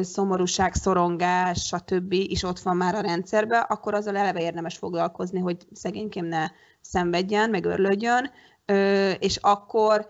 [0.02, 2.14] szomorúság, szorongás, stb.
[2.14, 6.48] is ott van már a rendszerben, akkor azzal eleve érdemes foglalkozni, hogy szegényként ne
[6.82, 8.32] szenvedjen, meg örlődjön,
[9.20, 10.08] és akkor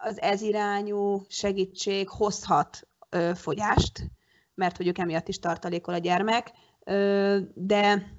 [0.00, 4.10] az ezirányú segítség hozhat ö, fogyást,
[4.54, 6.52] mert hogy ők emiatt is tartalékol a gyermek,
[6.84, 8.16] ö, de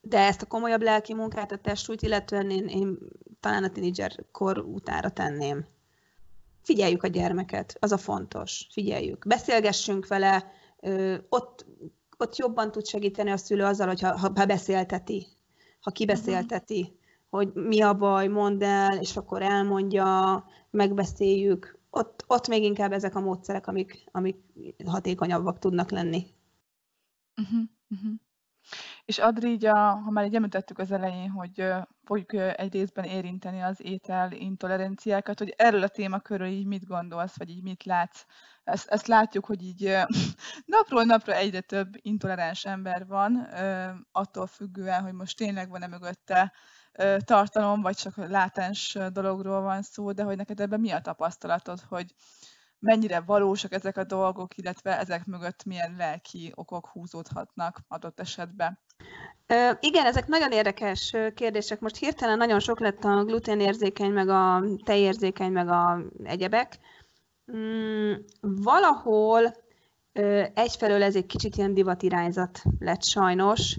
[0.00, 2.98] de ezt a komolyabb lelki munkát, a testsúlyt, illetően én, én
[3.40, 5.66] talán a tínédzser kor utára tenném.
[6.62, 8.66] Figyeljük a gyermeket, az a fontos.
[8.72, 9.26] Figyeljük.
[9.26, 11.66] Beszélgessünk vele, ö, ott,
[12.16, 15.26] ott jobban tud segíteni a szülő azzal, hogyha, ha, ha beszélteti,
[15.80, 16.80] ha kibeszélteti.
[16.80, 17.04] Uh-huh
[17.36, 21.78] hogy mi a baj, mondd el, és akkor elmondja, megbeszéljük.
[21.90, 24.36] Ott, ott még inkább ezek a módszerek, amik, amik
[24.86, 26.26] hatékonyabbak tudnak lenni.
[27.36, 28.12] Uh-huh, uh-huh.
[29.04, 33.04] És Adri, így a, ha már így említettük az elején, hogy uh, fogjuk egy részben
[33.04, 38.24] érinteni az étel intoleranciákat, hogy erről a témakörről így mit gondolsz, vagy így mit látsz?
[38.64, 40.02] Ezt, ezt látjuk, hogy így uh,
[40.76, 43.48] napról napra egyre több intoleráns ember van,
[44.12, 46.52] attól függően, hogy most tényleg van-e mögötte
[47.24, 52.14] tartalom, vagy csak látás dologról van szó, de hogy neked ebben mi a tapasztalatod, hogy
[52.78, 58.78] mennyire valósak ezek a dolgok, illetve ezek mögött milyen lelki okok húzódhatnak adott esetben?
[59.80, 61.80] Igen, ezek nagyon érdekes kérdések.
[61.80, 66.78] Most hirtelen nagyon sok lett a gluténérzékeny, meg a tejérzékeny, meg a egyebek.
[67.52, 69.54] Mm, valahol
[70.54, 73.78] egyfelől ez egy kicsit ilyen divatirányzat lett sajnos,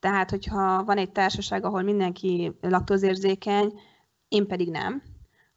[0.00, 3.72] tehát, hogyha van egy társaság, ahol mindenki laktózérzékeny,
[4.28, 5.02] én pedig nem,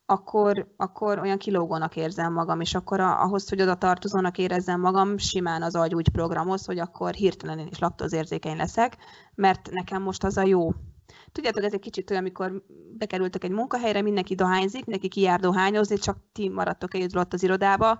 [0.06, 5.62] akkor, akkor olyan kilógónak érzem magam, és akkor ahhoz, hogy oda tartozónak érezzem magam, simán
[5.62, 8.98] az agy úgy programoz, hogy akkor hirtelen én is laktózérzékeny leszek,
[9.36, 10.72] mert nekem most az a jó.
[11.32, 12.64] Tudjátok, ez egy kicsit olyan, amikor
[12.98, 18.00] bekerültek egy munkahelyre, mindenki dohányzik, neki kijár dohányozni, csak ti maradtok egyedül ott az irodába,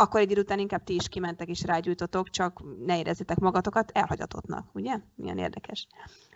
[0.00, 4.74] akkor egy idő után inkább ti is kimentek és rágyújtotok, csak ne érezzetek magatokat elhagyatottnak,
[4.74, 5.00] ugye?
[5.14, 5.86] Milyen érdekes.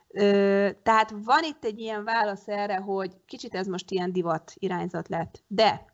[0.09, 5.09] Ö, tehát van itt egy ilyen válasz erre, hogy kicsit ez most ilyen divat irányzat
[5.09, 5.43] lett.
[5.47, 5.85] De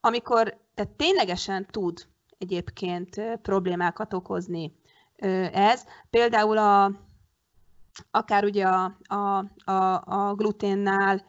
[0.00, 2.06] amikor tehát ténylegesen tud
[2.38, 4.80] egyébként problémákat okozni
[5.52, 6.92] ez, például a,
[8.10, 11.24] akár ugye a, a, a, a gluténnál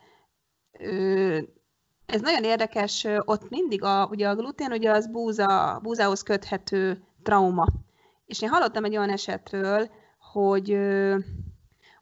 [2.06, 7.68] ez nagyon érdekes, ott mindig a, ugye a glutén, ugye az búza, búzához köthető trauma.
[8.26, 9.90] És én hallottam egy olyan esetről,
[10.32, 10.78] hogy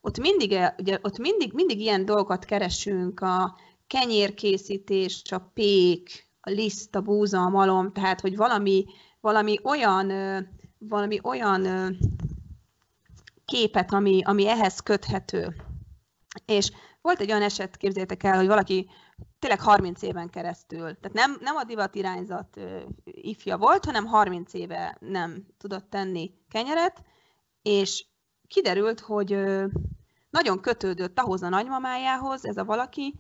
[0.02, 3.56] ott mindig, ugye, ott mindig, mindig ilyen dolgokat keresünk, a
[3.88, 8.86] kenyérkészítés, a pék, a liszt, a búza, a malom, tehát hogy valami,
[9.20, 10.12] valami olyan,
[10.78, 11.89] valami olyan ö,
[13.45, 15.56] képet, ami, ami ehhez köthető.
[16.45, 16.72] És
[17.02, 18.89] volt egy olyan eset, képzétek el, hogy valaki
[19.42, 22.60] tényleg 30 éven keresztül, tehát nem, nem a divat irányzat
[23.04, 27.04] ifja volt, hanem 30 éve nem tudott tenni kenyeret,
[27.62, 28.06] és
[28.48, 29.38] kiderült, hogy
[30.30, 33.20] nagyon kötődött ahhoz a nagymamájához, ez a valaki,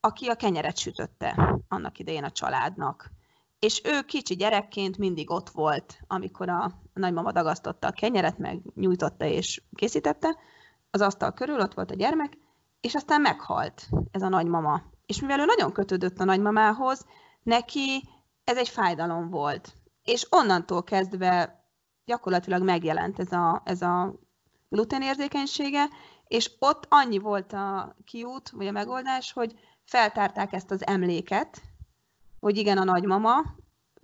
[0.00, 3.10] aki a kenyeret sütötte annak idején a családnak.
[3.58, 9.24] És ő kicsi gyerekként mindig ott volt, amikor a nagymama dagasztotta a kenyeret, meg nyújtotta
[9.24, 10.36] és készítette,
[10.90, 12.38] az asztal körül ott volt a gyermek,
[12.80, 14.82] és aztán meghalt ez a nagymama.
[15.08, 17.06] És mivel ő nagyon kötődött a nagymamához,
[17.42, 18.08] neki
[18.44, 19.76] ez egy fájdalom volt.
[20.04, 21.64] És onnantól kezdve
[22.04, 24.14] gyakorlatilag megjelent ez a, ez a
[24.68, 25.88] gluténérzékenysége,
[26.26, 29.54] és ott annyi volt a kiút, vagy a megoldás, hogy
[29.84, 31.62] feltárták ezt az emléket,
[32.40, 33.42] hogy igen, a nagymama,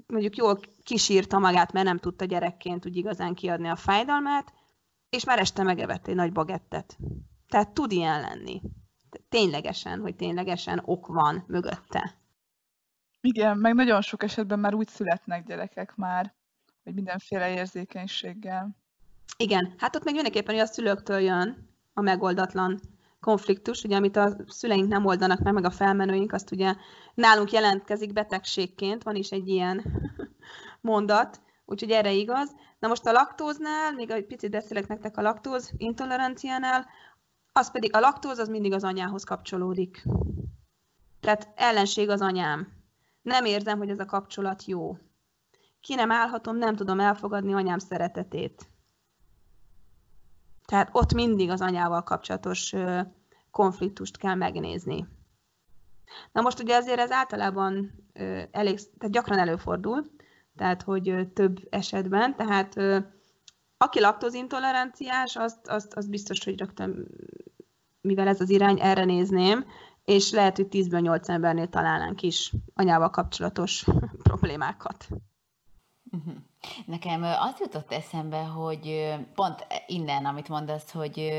[0.06, 4.52] mondjuk jól kisírta magát, mert nem tudta gyerekként úgy igazán kiadni a fájdalmát,
[5.10, 6.98] és már este megevett egy nagy bagettet.
[7.48, 8.60] Tehát tud ilyen lenni.
[9.34, 12.14] Ténylegesen, hogy ténylegesen ok van mögötte.
[13.20, 16.34] Igen, meg nagyon sok esetben már úgy születnek gyerekek már,
[16.84, 18.76] hogy mindenféle érzékenységgel.
[19.36, 22.80] Igen, hát ott meg mindenképpen, hogy a szülőktől jön a megoldatlan
[23.20, 26.74] konfliktus, ugye, amit a szüleink nem oldanak meg, meg a felmenőink, azt ugye
[27.14, 29.84] nálunk jelentkezik betegségként, van is egy ilyen
[30.80, 32.54] mondat, úgyhogy erre igaz.
[32.78, 36.86] Na most a laktóznál, még egy picit beszélek nektek a laktóz intoleranciánál,
[37.56, 40.04] az pedig a laktóz az mindig az anyához kapcsolódik.
[41.20, 42.72] Tehát ellenség az anyám.
[43.22, 44.98] Nem érzem, hogy ez a kapcsolat jó.
[45.80, 48.70] Ki nem állhatom, nem tudom elfogadni anyám szeretetét.
[50.64, 52.74] Tehát ott mindig az anyával kapcsolatos
[53.50, 55.06] konfliktust kell megnézni.
[56.32, 57.90] Na most ugye azért ez általában
[58.50, 60.04] elég, tehát gyakran előfordul,
[60.56, 62.74] tehát hogy több esetben, tehát
[63.76, 67.08] aki laktózintoleranciás, azt, azt, azt biztos, hogy rögtön,
[68.04, 69.64] mivel ez az irány, erre nézném,
[70.04, 73.84] és lehet, hogy 10-ből 8 embernél találnánk is anyával kapcsolatos
[74.28, 75.06] problémákat.
[76.10, 76.36] Mhm.
[76.86, 81.32] Nekem az jutott eszembe, hogy pont innen, amit mondasz, hogy,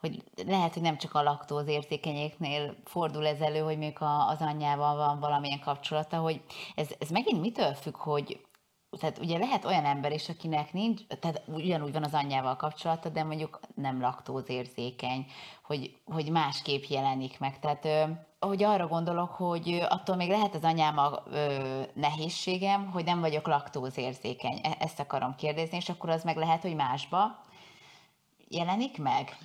[0.00, 4.96] hogy lehet, hogy nem csak a laktóz érzékenyéknél fordul ez elő, hogy még az anyjával
[4.96, 6.42] van valamilyen kapcsolata, hogy
[6.74, 8.40] ez, ez megint mitől függ, hogy
[8.98, 13.24] tehát ugye lehet olyan ember is, akinek nincs, tehát ugyanúgy van az anyjával kapcsolata, de
[13.24, 15.26] mondjuk nem laktózérzékeny,
[15.62, 17.58] hogy, hogy másképp jelenik meg.
[17.58, 17.88] Tehát
[18.40, 23.46] hogy arra gondolok, hogy attól még lehet az anyám a ö, nehézségem, hogy nem vagyok
[23.46, 24.60] laktózérzékeny.
[24.62, 27.40] E- ezt akarom kérdezni, és akkor az meg lehet, hogy másba
[28.48, 29.36] jelenik meg?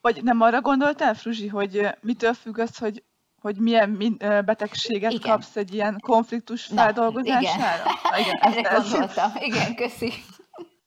[0.00, 3.04] Vagy nem arra gondoltál, Fruzsi, hogy mitől függ az, hogy
[3.42, 5.30] hogy milyen betegséget igen.
[5.30, 7.82] kapsz egy ilyen konfliktus feldolgozására?
[8.10, 8.38] Na, igen.
[8.50, 9.30] igen, Erre ez, gondoltam.
[9.38, 10.12] Igen, köszi.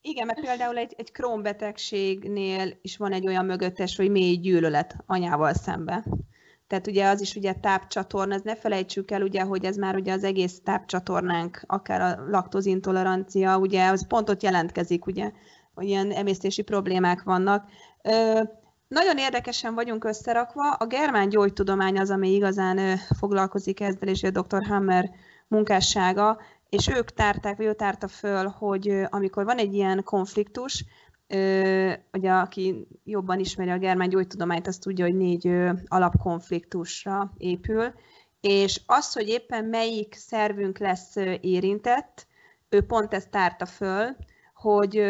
[0.02, 4.96] Igen, mert például egy, egy Crohn betegségnél is van egy olyan mögöttes, hogy mély gyűlölet
[5.06, 6.06] anyával szembe.
[6.68, 10.14] Tehát ugye az is ugye tápcsatorna, ez ne felejtsük el ugye, hogy ez már ugye
[10.14, 15.32] az egész tápcsatornánk, akár a laktozintolerancia, ugye az pont ott jelentkezik, ugye,
[15.74, 17.70] hogy ilyen emésztési problémák vannak.
[18.02, 18.42] Ö,
[18.88, 20.72] nagyon érdekesen vagyunk összerakva.
[20.72, 24.66] A germán gyógytudomány az, ami igazán foglalkozik ezzel, és a dr.
[24.66, 25.10] Hammer
[25.48, 30.86] munkássága, és ők tárták, vagy ő tárta föl, hogy amikor van egy ilyen konfliktus,
[32.14, 35.50] ugye aki jobban ismeri a germán gyógytudományt, azt tudja, hogy négy
[35.86, 37.94] alapkonfliktusra épül,
[38.42, 42.28] és az, hogy éppen melyik szervünk lesz érintett,
[42.70, 44.16] ő pont ezt tárta föl,
[44.54, 45.02] hogy,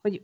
[0.00, 0.22] hogy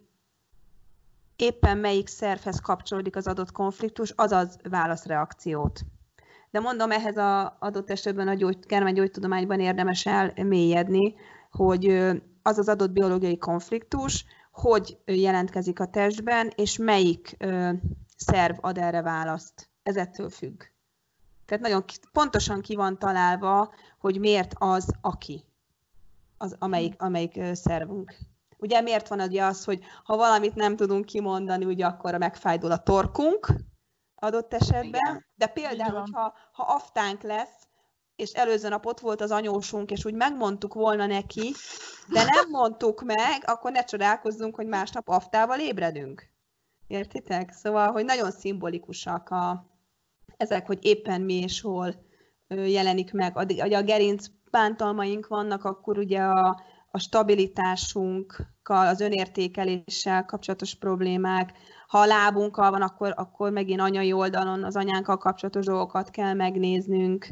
[1.39, 5.81] éppen melyik szervhez kapcsolódik az adott konfliktus, azaz válaszreakciót.
[6.51, 8.59] De mondom, ehhez az adott esetben a gyógy,
[8.93, 11.15] gyógytudományban érdemes elmélyedni,
[11.51, 11.87] hogy
[12.43, 17.37] az az adott biológiai konfliktus, hogy jelentkezik a testben, és melyik
[18.17, 19.71] szerv ad erre választ.
[19.83, 20.63] Ez ettől függ.
[21.47, 25.45] Tehát nagyon pontosan ki van találva, hogy miért az, aki,
[26.39, 28.17] az, amelyik, amelyik szervünk.
[28.59, 32.83] Ugye miért van ugye az, hogy ha valamit nem tudunk kimondani, ugye akkor megfájdul a
[32.83, 33.53] torkunk
[34.15, 35.27] adott esetben, Igen.
[35.35, 37.69] de például, ha, ha aftánk lesz,
[38.17, 41.55] és előző nap ott volt az anyósunk, és úgy megmondtuk volna neki,
[42.09, 46.31] de nem mondtuk meg, akkor ne csodálkozzunk, hogy másnap aftával ébredünk.
[46.87, 47.53] Értitek?
[47.53, 49.67] Szóval, hogy nagyon szimbolikusak a,
[50.37, 51.95] ezek, hogy éppen mi és hol
[52.49, 53.37] jelenik meg.
[53.37, 56.63] Addig, a gerinc bántalmaink vannak, akkor ugye a,
[56.99, 61.53] a stabilitásunkkal, az önértékeléssel kapcsolatos problémák.
[61.89, 67.29] Ha a lábunkkal van, akkor, akkor megint anyai oldalon az anyánkkal kapcsolatos dolgokat kell megnéznünk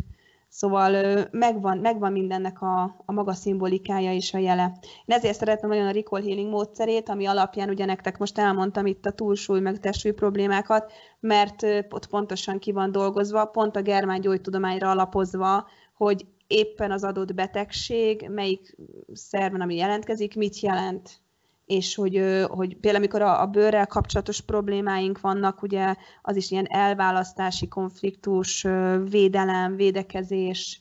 [0.49, 4.79] Szóval megvan, megvan mindennek a, a maga szimbolikája és a jele.
[5.05, 9.07] Én ezért szeretem nagyon a recall healing módszerét, ami alapján ugye nektek most elmondtam itt
[9.07, 14.91] a túlsúly meg testsúly problémákat, mert ott pontosan ki van dolgozva, pont a germán gyógytudományra
[14.91, 18.77] alapozva, hogy éppen az adott betegség, melyik
[19.13, 21.21] szerven, ami jelentkezik, mit jelent
[21.67, 26.67] és hogy, hogy például amikor a, a bőrrel kapcsolatos problémáink vannak, ugye az is ilyen
[26.69, 28.67] elválasztási konfliktus,
[29.11, 30.81] védelem, védekezés,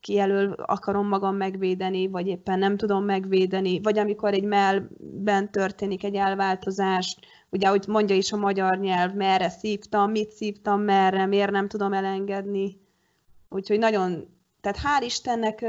[0.00, 6.14] kijelöl, akarom magam megvédeni, vagy éppen nem tudom megvédeni, vagy amikor egy melben történik egy
[6.14, 7.16] elváltozás,
[7.50, 11.92] ugye, ahogy mondja is a magyar nyelv, merre szívtam, mit szívtam, merre, miért nem tudom
[11.92, 12.80] elengedni.
[13.48, 14.28] Úgyhogy nagyon,
[14.64, 15.64] tehát hál' Istennek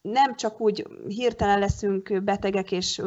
[0.00, 3.02] nem csak úgy hirtelen leszünk betegek, és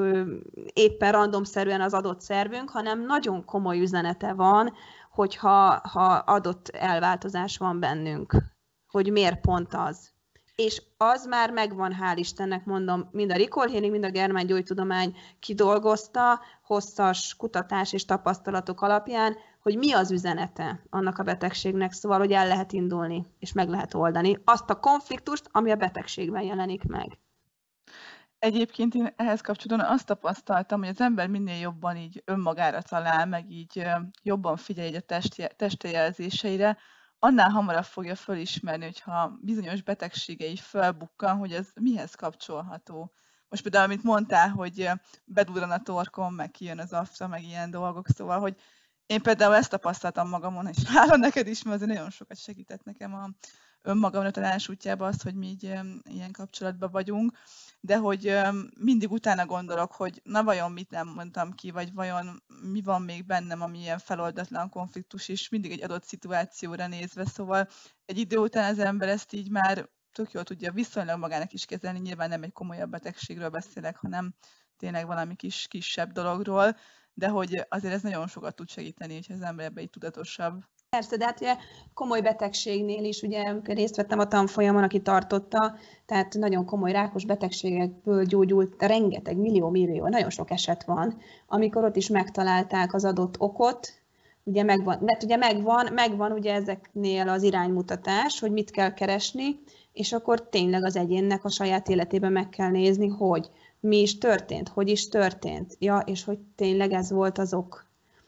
[0.74, 4.74] éppen randomszerűen az adott szervünk, hanem nagyon komoly üzenete van,
[5.12, 8.36] hogyha ha adott elváltozás van bennünk,
[8.88, 10.14] hogy miért pont az.
[10.56, 15.16] És az már megvan, hál' Istennek mondom, mind a Ricol Healing, mind a Germán Gyógytudomány
[15.40, 19.36] kidolgozta, hosszas kutatás és tapasztalatok alapján,
[19.66, 23.94] hogy mi az üzenete annak a betegségnek, szóval, hogy el lehet indulni, és meg lehet
[23.94, 27.18] oldani azt a konfliktust, ami a betegségben jelenik meg.
[28.40, 33.52] Egyébként én ehhez kapcsolatban azt tapasztaltam, hogy az ember minél jobban így önmagára talál, meg
[33.52, 33.86] így
[34.24, 36.78] jobban figyelj a testjelzéseire,
[37.20, 43.12] annál hamarabb fogja fölismerni, hogyha bizonyos betegségei felbukkan, hogy ez mihez kapcsolható.
[43.50, 44.90] Most például, amit mondtál, hogy
[45.24, 48.56] bedurran a torkom, meg kijön az afta, meg ilyen dolgok, szóval, hogy
[49.06, 53.14] én például ezt tapasztaltam magamon, és hála neked is, mert azért nagyon sokat segített nekem
[53.14, 53.30] a
[53.82, 55.64] önmagamra találás útjába az, hogy mi így
[56.04, 57.38] ilyen kapcsolatban vagyunk,
[57.80, 58.38] de hogy
[58.80, 63.26] mindig utána gondolok, hogy na vajon mit nem mondtam ki, vagy vajon mi van még
[63.26, 67.68] bennem, ami ilyen feloldatlan konfliktus, és mindig egy adott szituációra nézve, szóval
[68.06, 72.00] egy idő után az ember ezt így már tök jól tudja viszonylag magának is kezelni,
[72.00, 74.34] nyilván nem egy komolyabb betegségről beszélek, hanem
[74.78, 76.76] tényleg valami kis, kisebb dologról,
[77.16, 80.64] de hogy azért ez nagyon sokat tud segíteni, hogyha az ember ebbe egy tudatosabb.
[80.90, 81.56] Persze, de hát ugye
[81.94, 88.24] komoly betegségnél is, ugye részt vettem a tanfolyamon, aki tartotta, tehát nagyon komoly rákos betegségekből
[88.24, 93.94] gyógyult, rengeteg, millió, millió, nagyon sok eset van, amikor ott is megtalálták az adott okot,
[94.44, 99.60] ugye megvan, mert ugye megvan, megvan ugye ezeknél az iránymutatás, hogy mit kell keresni,
[99.94, 103.50] és akkor tényleg az egyénnek a saját életében meg kell nézni, hogy
[103.86, 107.86] mi is történt, hogy is történt, ja, és hogy tényleg ez volt az ok.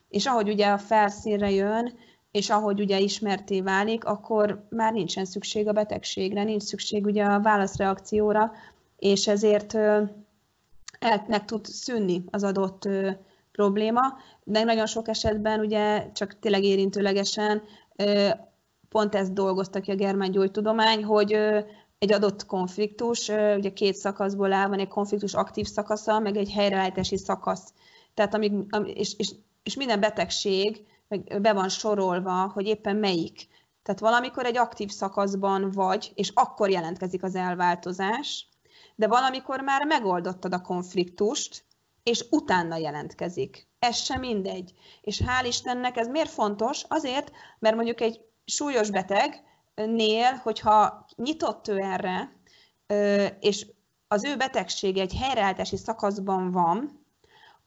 [0.09, 1.93] És ahogy ugye a felszínre jön,
[2.31, 7.41] és ahogy ugye ismerté válik, akkor már nincsen szükség a betegségre, nincs szükség ugye a
[7.41, 8.51] válaszreakcióra,
[8.97, 9.75] és ezért
[10.99, 12.89] el meg tud szűnni az adott
[13.51, 14.01] probléma,
[14.43, 17.61] de nagyon sok esetben ugye csak tényleg érintőlegesen
[18.89, 21.37] pont ezt dolgoztak ki a germán gyógytudomány, hogy
[21.99, 27.17] egy adott konfliktus, ugye két szakaszból áll, van egy konfliktus aktív szakasza, meg egy helyreállítási
[27.17, 27.73] szakasz.
[28.13, 28.51] Tehát amíg,
[28.83, 29.31] és, és,
[29.63, 30.85] és minden betegség
[31.41, 33.47] be van sorolva, hogy éppen melyik.
[33.83, 38.47] Tehát valamikor egy aktív szakaszban vagy, és akkor jelentkezik az elváltozás,
[38.95, 41.65] de valamikor már megoldottad a konfliktust,
[42.03, 43.67] és utána jelentkezik.
[43.79, 44.73] Ez sem mindegy.
[45.01, 46.83] És hál' Istennek ez miért fontos?
[46.87, 48.89] Azért, mert mondjuk egy súlyos
[49.77, 52.31] betegnél, hogyha nyitott ő erre,
[53.39, 53.67] és
[54.07, 57.05] az ő betegsége egy helyreállítási szakaszban van,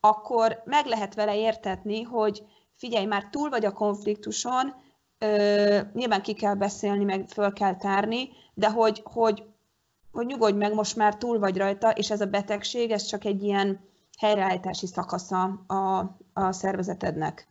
[0.01, 2.43] akkor meg lehet vele értetni, hogy
[2.77, 4.75] figyelj, már túl vagy a konfliktuson,
[5.93, 9.45] nyilván ki kell beszélni, meg föl kell tárni, de hogy, hogy,
[10.13, 13.43] hogy nyugodj meg, most már túl vagy rajta, és ez a betegség, ez csak egy
[13.43, 13.81] ilyen
[14.19, 15.99] helyreállítási szakasza a,
[16.33, 17.49] a szervezetednek.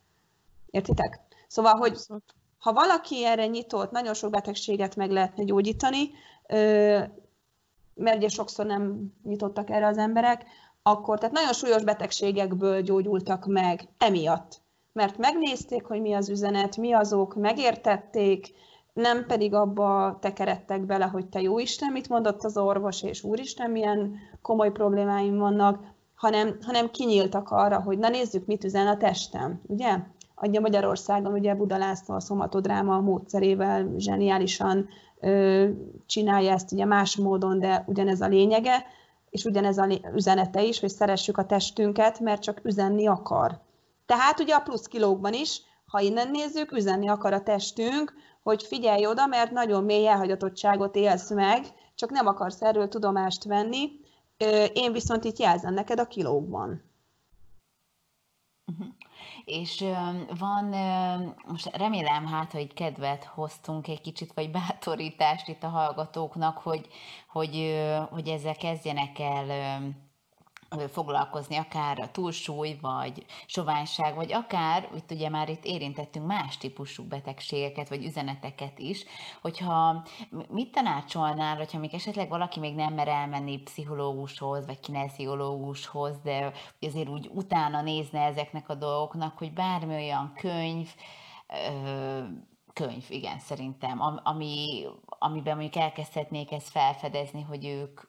[0.70, 1.20] Értitek?
[1.48, 1.98] Szóval, hogy
[2.60, 6.12] ha valaki erre nyitott, nagyon sok betegséget meg lehetne gyógyítani,
[7.94, 10.46] mert ugye sokszor nem nyitottak erre az emberek,
[10.82, 14.62] akkor tehát nagyon súlyos betegségekből gyógyultak meg emiatt.
[14.94, 18.54] Mert megnézték, hogy mi az üzenet, mi azok, megértették,
[18.94, 23.72] nem pedig abba tekeredtek bele, hogy te jó Isten, mit mondott az orvos, és úristen,
[23.72, 25.84] milyen komoly problémáim vannak,
[26.16, 29.98] hanem, hanem kinyíltak arra, hogy na nézzük, mit üzen a testem, ugye?
[30.42, 35.70] Adja Magyarországon, ugye Buda a szomatodráma módszerével zseniálisan ö,
[36.06, 38.86] csinálja ezt ugye más módon, de ugyanez a lényege,
[39.30, 43.60] és ugyanez a üzenete is, hogy szeressük a testünket, mert csak üzenni akar.
[44.06, 48.14] Tehát ugye a plusz kilókban is, ha innen nézzük, üzenni akar a testünk,
[48.44, 51.66] hogy figyelj oda, mert nagyon mély elhagyatottságot élsz meg,
[51.96, 53.92] csak nem akarsz erről tudomást venni,
[54.74, 56.84] én viszont itt jelzem neked a kilókban.
[58.66, 58.88] Uh-huh.
[59.50, 59.86] És
[60.40, 60.66] van,
[61.48, 66.88] most remélem hát, hogy kedvet hoztunk egy kicsit, vagy bátorítást itt a hallgatóknak, hogy,
[67.28, 69.82] hogy, hogy ezzel kezdjenek el
[70.92, 77.04] foglalkozni, akár a túlsúly, vagy soványság, vagy akár, itt ugye már itt érintettünk más típusú
[77.04, 79.06] betegségeket, vagy üzeneteket is,
[79.42, 80.06] hogyha
[80.50, 86.52] mit tanácsolnál, hogyha még esetleg valaki még nem mer elmenni pszichológushoz, vagy kineziológushoz, de
[86.82, 90.90] azért úgy utána nézne ezeknek a dolgoknak, hogy bármi olyan könyv,
[92.74, 98.02] könyv, igen, szerintem, ami, amiben mondjuk elkezdhetnék ezt felfedezni, hogy ők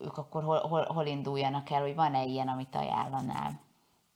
[0.00, 3.60] ők akkor hol, hol, hol induljanak el, hogy van-e ilyen, amit ajánlanál?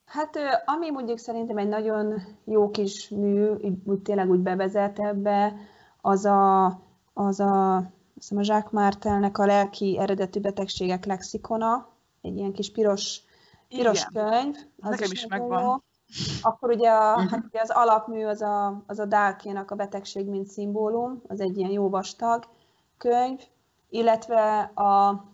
[0.04, 3.50] Hát ami mondjuk szerintem egy nagyon jó kis mű,
[3.84, 5.54] úgy tényleg úgy bevezet ebbe,
[6.00, 6.64] az a,
[7.12, 7.82] az a
[8.14, 11.88] hiszem a Jacques Martelnek a lelki eredetű betegségek lexikona,
[12.20, 13.20] egy ilyen kis piros,
[13.68, 14.30] piros Igen.
[14.30, 14.54] könyv.
[14.80, 15.62] Az Nekem is, is megvan.
[15.62, 15.74] Jó.
[16.42, 17.30] Akkor ugye, a, uh-huh.
[17.30, 21.58] hát ugye az alapmű az a, az a Dálkénak a betegség, mint szimbólum, az egy
[21.58, 22.48] ilyen jó vastag
[22.98, 23.40] könyv,
[23.88, 25.24] illetve a,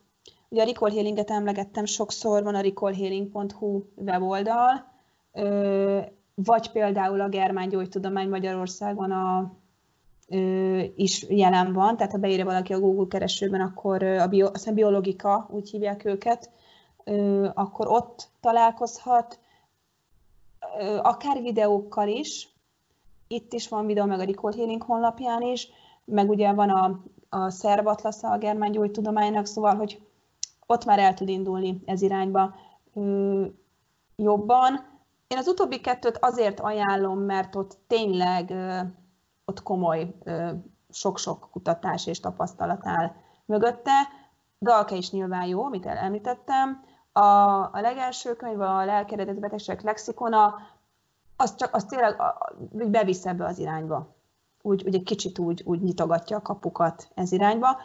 [0.51, 4.93] ugye a Recall Healing-et emlegettem sokszor, van a recallhealing.hu weboldal,
[6.35, 9.53] vagy például a Germán Gyógytudomány Magyarországon a,
[10.97, 15.49] is jelen van, tehát ha beírja valaki a Google keresőben, akkor a bio, aztán biologika,
[15.51, 16.51] úgy hívják őket,
[17.55, 19.39] akkor ott találkozhat,
[21.03, 22.49] akár videókkal is,
[23.29, 25.69] itt is van videó, meg a Recall Healing honlapján is,
[26.05, 30.01] meg ugye van a, a szerb atlasza a germán gyógytudománynak, szóval, hogy
[30.71, 32.55] ott már el tud indulni ez irányba
[34.17, 34.89] jobban.
[35.27, 38.55] Én az utóbbi kettőt azért ajánlom, mert ott tényleg
[39.45, 40.15] ott komoly
[40.91, 43.13] sok-sok kutatás és tapasztalat áll
[43.45, 43.93] mögötte.
[44.61, 46.85] Dalke is nyilván jó, amit említettem.
[47.13, 47.21] A,
[47.73, 50.55] a legelső könyv, a lelkeredet betegségek lexikona,
[51.37, 52.17] az csak az tényleg
[52.71, 54.15] úgy bevisz ebbe az irányba.
[54.63, 57.77] Úgy, úgy egy kicsit úgy, úgy nyitogatja a kapukat ez irányba,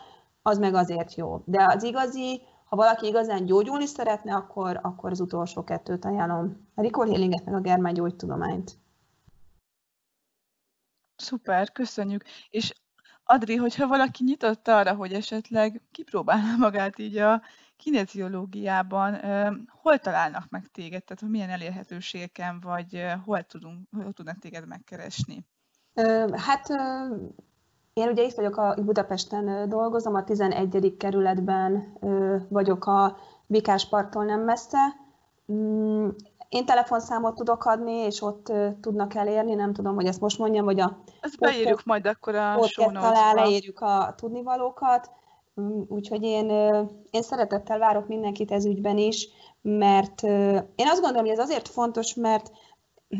[0.41, 1.41] az meg azért jó.
[1.45, 2.41] De az igazi,
[2.75, 6.67] ha valaki igazán gyógyulni szeretne, akkor, akkor az utolsó kettőt ajánlom.
[6.73, 8.77] A Ricol Healinget, meg a Germán gyógytudományt.
[11.15, 12.23] Szuper, köszönjük.
[12.49, 12.73] És
[13.23, 17.41] Adri, hogyha valaki nyitott arra, hogy esetleg kipróbálna magát így a
[17.77, 19.19] kineziológiában,
[19.67, 21.03] hol találnak meg téged?
[21.03, 25.45] Tehát milyen elérhetőségeken, vagy hol, tudunk, hol tudnak téged megkeresni?
[26.33, 26.67] Hát
[27.95, 30.95] én ugye itt vagyok, a Budapesten dolgozom, a 11.
[30.97, 31.97] kerületben
[32.49, 33.17] vagyok a
[33.47, 34.79] Vikás parktól nem messze.
[35.51, 36.07] Mm,
[36.49, 40.79] én telefonszámot tudok adni, és ott tudnak elérni, nem tudom, hogy ezt most mondjam, vagy
[40.79, 40.97] a...
[41.21, 45.11] Ezt beírjuk majd akkor a show talán leírjuk a tudnivalókat,
[45.61, 46.49] mm, úgyhogy én,
[47.11, 49.27] én szeretettel várok mindenkit ez ügyben is,
[49.61, 50.23] mert
[50.75, 52.51] én azt gondolom, hogy ez azért fontos, mert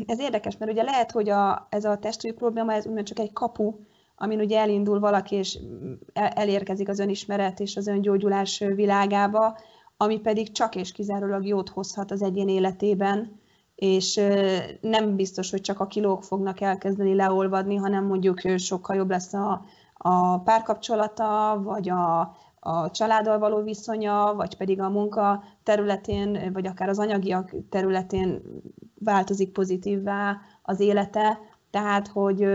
[0.06, 3.32] ez érdekes, mert ugye lehet, hogy a, ez a testúj probléma, ez úgymond csak egy
[3.32, 3.74] kapu,
[4.16, 5.58] amin ugye elindul valaki, és
[6.12, 9.58] elérkezik az önismeret és az öngyógyulás világába,
[9.96, 13.40] ami pedig csak és kizárólag jót hozhat az egyén életében,
[13.74, 14.20] és
[14.80, 19.64] nem biztos, hogy csak a kilók fognak elkezdeni leolvadni, hanem mondjuk sokkal jobb lesz a,
[19.94, 22.20] a párkapcsolata, vagy a,
[22.60, 28.42] a családdal való viszonya, vagy pedig a munka területén, vagy akár az anyagiak területén
[28.98, 31.38] változik pozitívvá az élete.
[31.76, 32.46] Tehát, hogy,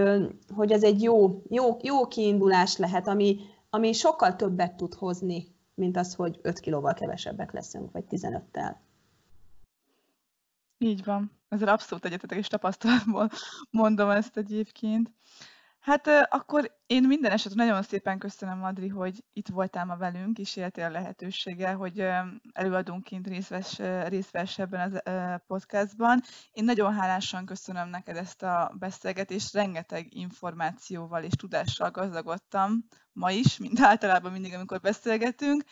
[0.56, 5.98] hogy ez egy jó, jó, jó kiindulás lehet, ami, ami sokkal többet tud hozni, mint
[5.98, 8.76] az, hogy 5 kilóval kevesebbek leszünk, vagy 15-tel.
[10.78, 11.32] Így van.
[11.50, 13.30] Ezzel abszolút egyetetek és tapasztalatból
[13.70, 15.12] mondom ezt egyébként.
[15.82, 20.56] Hát akkor én minden esetre nagyon szépen köszönöm, Adri, hogy itt voltál ma velünk, és
[20.56, 22.06] éltél a lehetőséggel, hogy
[22.54, 23.28] előadónként
[24.08, 26.22] részt vesz ebben a podcastban.
[26.52, 33.58] Én nagyon hálásan köszönöm neked ezt a beszélgetést, rengeteg információval és tudással gazdagodtam ma is,
[33.58, 35.64] mint általában mindig, amikor beszélgetünk.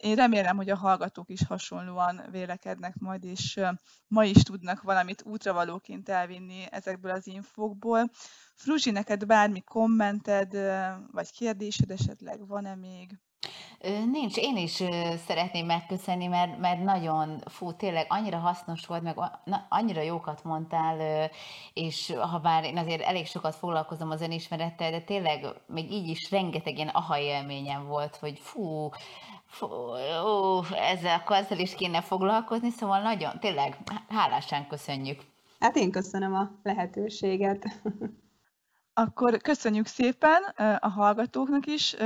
[0.00, 3.60] Én remélem, hogy a hallgatók is hasonlóan vélekednek majd, és
[4.06, 8.10] ma is tudnak valamit útravalóként elvinni ezekből az infókból.
[8.54, 10.52] Fruzsi, neked bármi kommented,
[11.12, 13.18] vagy kérdésed esetleg van-e még?
[14.10, 14.82] Nincs, én is
[15.26, 19.16] szeretném megköszönni, mert, mert nagyon, fú, tényleg annyira hasznos volt, meg
[19.68, 21.28] annyira jókat mondtál,
[21.72, 26.30] és ha bár én azért elég sokat foglalkozom az önismerettel, de tényleg még így is
[26.30, 28.88] rengeteg ilyen aha élményem volt, hogy fú,
[29.62, 33.76] ó, ezzel, akkor ezzel is kéne foglalkozni, szóval nagyon, tényleg
[34.08, 35.20] hálásan köszönjük.
[35.60, 37.64] Hát én köszönöm a lehetőséget.
[38.98, 40.42] Akkor köszönjük szépen
[40.78, 41.96] a hallgatóknak is,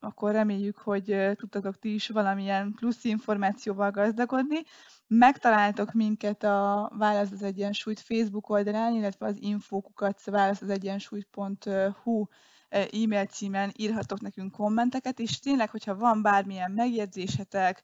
[0.00, 4.62] akkor reméljük, hogy tudtatok ti is valamilyen plusz információval gazdagodni.
[5.06, 12.24] Megtaláltok minket a Válasz az Egyensúlyt Facebook oldalán, illetve az infókukat válaszazegyensúlyt.hu
[12.72, 17.82] e-mail címen írhatok nekünk kommenteket, és tényleg, hogyha van bármilyen megjegyzésetek,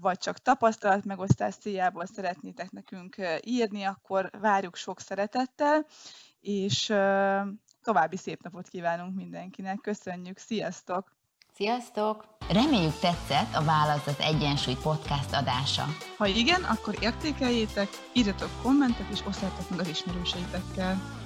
[0.00, 5.86] vagy csak tapasztalat megosztás céljából szeretnétek nekünk írni, akkor várjuk sok szeretettel,
[6.40, 6.86] és
[7.82, 9.78] további szép napot kívánunk mindenkinek.
[9.82, 11.12] Köszönjük, sziasztok!
[11.54, 12.36] Sziasztok!
[12.48, 15.84] Reméljük tetszett a Válasz az Egyensúly podcast adása.
[16.16, 21.23] Ha igen, akkor értékeljétek, írjatok kommentet és osszátok meg az ismerőseitekkel.